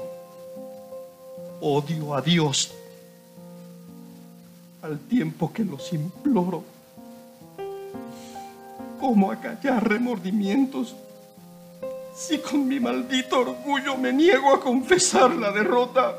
Odio 1.61 2.15
a 2.15 2.21
Dios. 2.21 2.71
Al 4.89 4.97
tiempo 5.01 5.53
que 5.53 5.63
los 5.63 5.93
imploro. 5.93 6.63
¿Cómo 8.99 9.31
acallar 9.31 9.87
remordimientos 9.87 10.95
si 12.15 12.39
con 12.39 12.67
mi 12.67 12.79
maldito 12.79 13.39
orgullo 13.39 13.95
me 13.97 14.11
niego 14.11 14.51
a 14.51 14.59
confesar 14.59 15.35
la 15.35 15.51
derrota? 15.51 16.15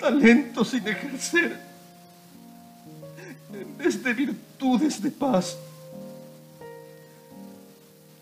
Talento 0.00 0.64
sin 0.64 0.88
ejercer 0.88 1.60
en 3.52 3.76
vez 3.76 4.02
de 4.02 4.14
virtudes 4.14 5.02
de 5.02 5.10
paz. 5.10 5.58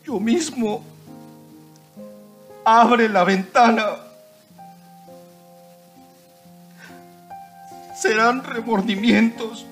Yo 0.04 0.18
mismo 0.18 0.82
abre 2.64 3.08
la 3.08 3.22
ventana. 3.22 4.09
Serán 8.10 8.42
remordimientos, 8.42 9.64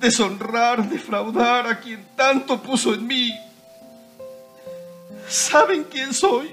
deshonrar, 0.00 0.88
defraudar 0.88 1.68
a 1.68 1.78
quien 1.78 2.04
tanto 2.16 2.60
puso 2.60 2.92
en 2.92 3.06
mí. 3.06 3.32
¿Saben 5.28 5.84
quién 5.84 6.12
soy? 6.12 6.50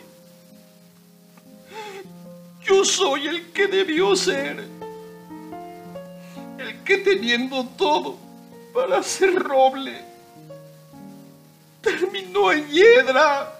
Yo 2.63 2.85
soy 2.85 3.25
el 3.25 3.51
que 3.51 3.65
debió 3.65 4.15
ser, 4.15 4.67
el 6.59 6.83
que 6.83 6.97
teniendo 6.99 7.65
todo 7.69 8.19
para 8.75 9.01
ser 9.01 9.33
roble, 9.33 9.99
terminó 11.81 12.51
en 12.51 12.69
hiedra. 12.69 13.51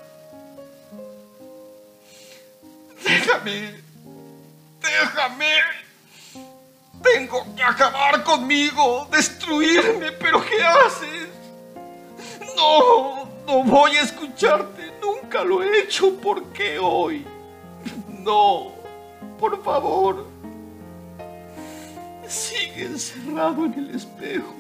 Déjame, 3.04 3.82
déjame. 4.84 5.77
Tengo 7.02 7.46
que 7.56 7.64
acabar 7.64 8.24
conmigo, 8.24 9.08
destruirme, 9.12 10.12
pero 10.14 10.44
¿qué 10.44 10.64
haces? 10.64 11.30
No, 12.56 13.26
no 13.46 13.64
voy 13.64 13.92
a 13.96 14.02
escucharte, 14.02 14.92
nunca 15.02 15.44
lo 15.44 15.62
he 15.62 15.82
hecho, 15.84 16.16
¿por 16.18 16.44
qué 16.54 16.80
hoy? 16.80 17.26
No, 18.10 18.72
por 19.40 19.64
favor, 19.64 20.26
sigue 22.28 22.86
encerrado 22.86 23.66
en 23.66 23.74
el 23.76 23.96
espejo, 23.96 24.54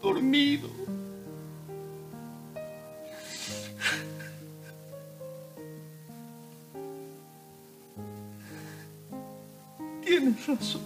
dormido. 0.00 0.68
Tienes 10.18 10.46
razón. 10.48 10.80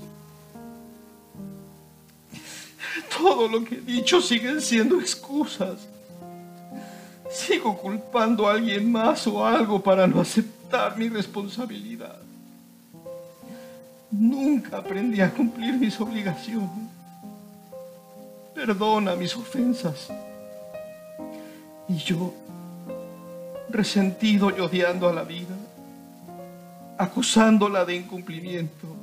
Todo 3.16 3.48
lo 3.48 3.64
que 3.64 3.76
he 3.76 3.80
dicho 3.80 4.20
siguen 4.20 4.60
siendo 4.60 5.00
excusas. 5.00 5.88
Sigo 7.30 7.78
culpando 7.78 8.46
a 8.46 8.52
alguien 8.52 8.92
más 8.92 9.26
o 9.26 9.46
algo 9.46 9.82
para 9.82 10.06
no 10.06 10.20
aceptar 10.20 10.98
mi 10.98 11.08
responsabilidad. 11.08 12.18
Nunca 14.10 14.76
aprendí 14.76 15.22
a 15.22 15.30
cumplir 15.30 15.78
mis 15.78 15.98
obligaciones. 15.98 16.90
Perdona 18.54 19.14
mis 19.14 19.34
ofensas. 19.34 20.08
Y 21.88 21.96
yo, 21.96 22.34
resentido 23.70 24.50
y 24.54 24.60
odiando 24.60 25.08
a 25.08 25.12
la 25.14 25.22
vida, 25.22 25.56
acusándola 26.98 27.86
de 27.86 27.96
incumplimiento, 27.96 29.01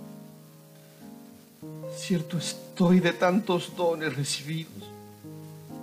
Cierto 1.99 2.37
estoy 2.37 3.01
de 3.01 3.11
tantos 3.11 3.75
dones 3.75 4.15
recibidos, 4.15 4.89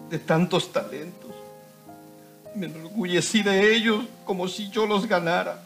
de 0.08 0.18
tantos 0.18 0.72
talentos. 0.72 1.30
Me 2.54 2.66
enorgullecí 2.66 3.42
de 3.42 3.76
ellos 3.76 4.02
como 4.24 4.48
si 4.48 4.70
yo 4.70 4.86
los 4.86 5.06
ganara, 5.06 5.62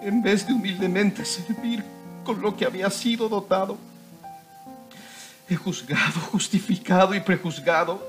en 0.00 0.22
vez 0.22 0.46
de 0.46 0.52
humildemente 0.52 1.24
servir 1.24 1.84
con 2.24 2.40
lo 2.40 2.56
que 2.56 2.66
había 2.66 2.88
sido 2.88 3.28
dotado. 3.28 3.76
He 5.50 5.56
juzgado, 5.56 6.20
justificado 6.30 7.12
y 7.12 7.20
prejuzgado. 7.20 8.00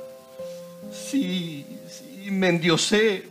Sí, 0.93 1.65
sí, 1.89 2.29
me 2.29 2.49
endiosé. 2.49 3.27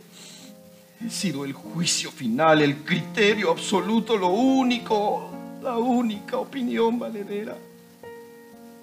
He 1.03 1.09
sido 1.09 1.45
el 1.45 1.53
juicio 1.53 2.11
final, 2.11 2.61
el 2.61 2.83
criterio 2.83 3.49
absoluto, 3.49 4.17
lo 4.17 4.27
único, 4.27 5.31
la 5.63 5.77
única 5.77 6.37
opinión 6.37 6.99
valedera 6.99 7.55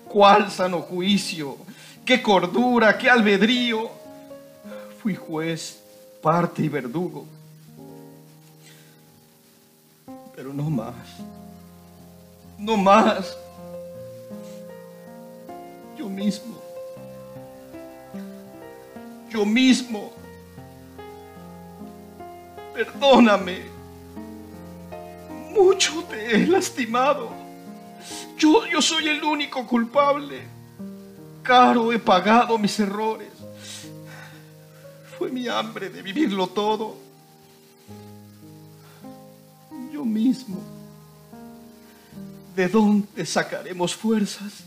cuál 0.08 0.50
sano 0.50 0.80
juicio, 0.80 1.56
qué 2.04 2.22
cordura, 2.22 2.96
qué 2.96 3.10
albedrío. 3.10 3.90
Fui 5.02 5.14
juez, 5.14 5.82
parte 6.22 6.62
y 6.62 6.68
verdugo. 6.68 7.26
Pero 10.34 10.52
no 10.52 10.68
más, 10.70 10.94
no 12.58 12.76
más. 12.76 13.36
Yo 15.96 16.08
mismo, 16.08 16.60
yo 19.30 19.46
mismo, 19.46 20.12
perdóname, 22.74 23.62
mucho 25.52 26.04
te 26.04 26.36
he 26.36 26.46
lastimado. 26.46 27.45
Yo, 28.38 28.66
yo 28.66 28.82
soy 28.82 29.08
el 29.08 29.22
único 29.24 29.66
culpable. 29.66 30.42
Caro 31.42 31.92
he 31.92 31.98
pagado 31.98 32.58
mis 32.58 32.78
errores. 32.80 33.28
Fue 35.18 35.30
mi 35.30 35.48
hambre 35.48 35.88
de 35.88 36.02
vivirlo 36.02 36.46
todo. 36.48 36.96
Yo 39.92 40.04
mismo. 40.04 40.60
¿De 42.54 42.68
dónde 42.68 43.24
sacaremos 43.24 43.94
fuerzas? 43.94 44.64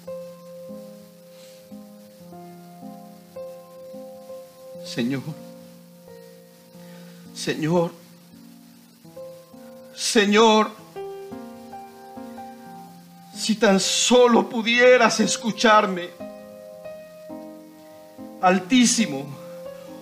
Señor, 4.86 5.22
Señor, 7.36 7.92
Señor, 9.96 10.72
si 13.50 13.56
tan 13.56 13.80
solo 13.80 14.48
pudieras 14.48 15.20
escucharme. 15.20 16.12
Altísimo, 18.42 19.26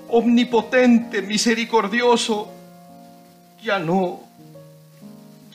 omnipotente, 0.10 1.22
misericordioso, 1.22 2.52
ya 3.64 3.80
no, 3.80 4.20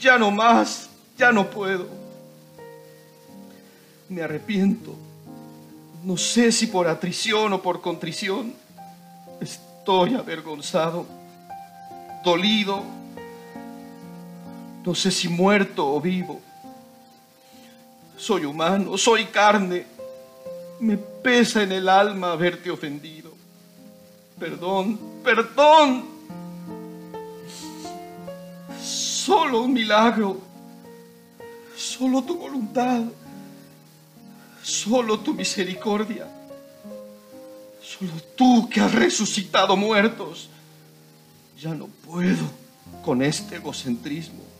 ya 0.01 0.17
no 0.17 0.31
más, 0.31 0.89
ya 1.19 1.33
no 1.33 1.51
puedo. 1.51 1.87
Me 4.09 4.23
arrepiento. 4.23 4.95
No 6.03 6.17
sé 6.17 6.51
si 6.51 6.69
por 6.69 6.89
atrición 6.89 7.53
o 7.53 7.61
por 7.61 7.83
contrición. 7.83 8.55
Estoy 9.39 10.15
avergonzado, 10.15 11.05
dolido. 12.25 12.83
No 14.83 14.95
sé 14.95 15.11
si 15.11 15.29
muerto 15.29 15.87
o 15.95 16.01
vivo 16.01 16.41
Soy 18.23 18.45
humano, 18.45 18.97
soy 18.97 19.25
carne. 19.25 19.85
Me 20.79 20.97
pesa 20.97 21.65
en 21.65 21.73
el 21.73 21.89
alma 21.89 22.31
haberte 22.31 22.71
ofendido. 22.71 23.33
Perdón, 24.39 24.97
perdón. 25.25 26.05
Solo 28.81 29.63
un 29.63 29.73
milagro. 29.73 30.41
Solo 31.77 32.23
tu 32.23 32.37
voluntad. 32.39 33.03
Solo 34.63 35.19
tu 35.19 35.35
misericordia. 35.35 36.29
Solo 37.83 38.13
tú 38.37 38.69
que 38.69 38.81
has 38.81 38.95
resucitado 38.95 39.77
muertos. 39.77 40.49
Ya 41.61 41.75
no 41.75 41.89
puedo 41.89 42.45
con 43.05 43.21
este 43.21 43.57
egocentrismo. 43.57 44.52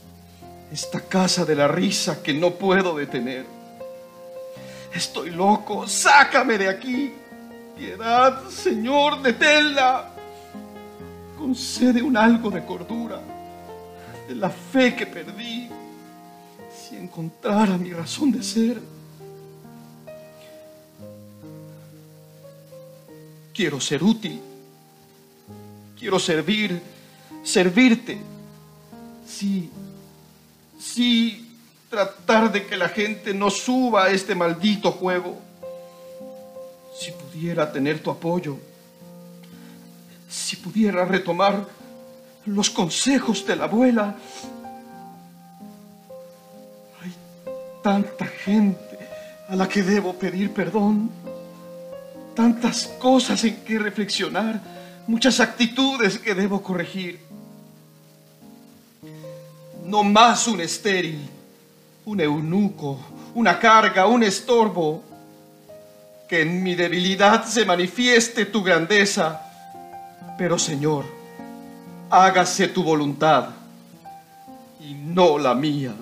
Esta 0.73 1.03
casa 1.03 1.45
de 1.45 1.55
la 1.55 1.69
risa 1.69 2.23
que 2.23 2.33
no 2.33 2.53
puedo 2.53 2.97
detener. 2.97 3.45
Estoy 4.95 5.31
loco, 5.31 5.87
sácame 5.87 6.57
de 6.57 6.69
aquí. 6.69 7.13
Piedad, 7.77 8.49
Señor, 8.49 9.21
deténla. 9.21 10.09
Concede 11.37 12.01
un 12.01 12.17
algo 12.17 12.51
de 12.51 12.65
cordura, 12.65 13.21
de 14.27 14.35
la 14.35 14.49
fe 14.49 14.97
que 14.97 15.07
perdí, 15.07 15.69
si 16.75 16.97
encontrara 16.97 17.77
mi 17.77 17.93
razón 17.93 18.33
de 18.33 18.43
ser. 18.43 18.81
Quiero 23.53 23.79
ser 23.79 24.03
útil, 24.03 24.41
quiero 25.99 26.19
servir, 26.19 26.81
servirte. 27.43 28.19
Sí, 29.27 29.71
sí, 30.83 31.59
tratar 31.89 32.51
de 32.51 32.67
que 32.67 32.77
la 32.77 32.89
gente 32.89 33.35
no 33.35 33.51
suba 33.51 34.05
a 34.05 34.11
este 34.11 34.35
maldito 34.35 34.93
juego. 34.93 35.39
Si 36.99 37.11
pudiera 37.11 37.71
tener 37.73 38.01
tu 38.01 38.11
apoyo, 38.11 38.59
si 40.29 40.57
pudiera 40.57 41.05
retomar 41.05 41.67
los 42.47 42.71
consejos 42.71 43.47
de 43.47 43.57
la 43.57 43.65
abuela. 43.65 44.17
Hay 47.03 47.13
tanta 47.83 48.27
gente 48.27 48.99
a 49.49 49.57
la 49.57 49.69
que 49.69 49.83
debo 49.83 50.15
pedir 50.15 50.53
perdón, 50.53 51.11
tantas 52.35 52.87
cosas 52.99 53.45
en 53.45 53.57
que 53.65 53.79
reflexionar, 53.79 54.61
muchas 55.07 55.41
actitudes 55.41 56.19
que 56.19 56.35
debo 56.35 56.63
corregir. 56.63 57.21
No 59.85 60.05
más 60.05 60.47
un 60.47 60.61
estéril, 60.61 61.29
un 62.05 62.21
eunuco, 62.21 62.99
una 63.35 63.59
carga, 63.59 64.07
un 64.07 64.23
estorbo. 64.23 65.03
Que 66.29 66.43
en 66.43 66.63
mi 66.63 66.75
debilidad 66.75 67.45
se 67.45 67.65
manifieste 67.65 68.47
tu 68.47 68.63
grandeza. 68.63 69.43
Pero 70.39 70.59
Señor, 70.59 71.05
hágase 72.09 72.69
tu 72.69 72.83
voluntad 72.83 73.51
y 74.81 74.95
no 74.95 75.39
la 75.39 75.55
mía. 75.55 75.93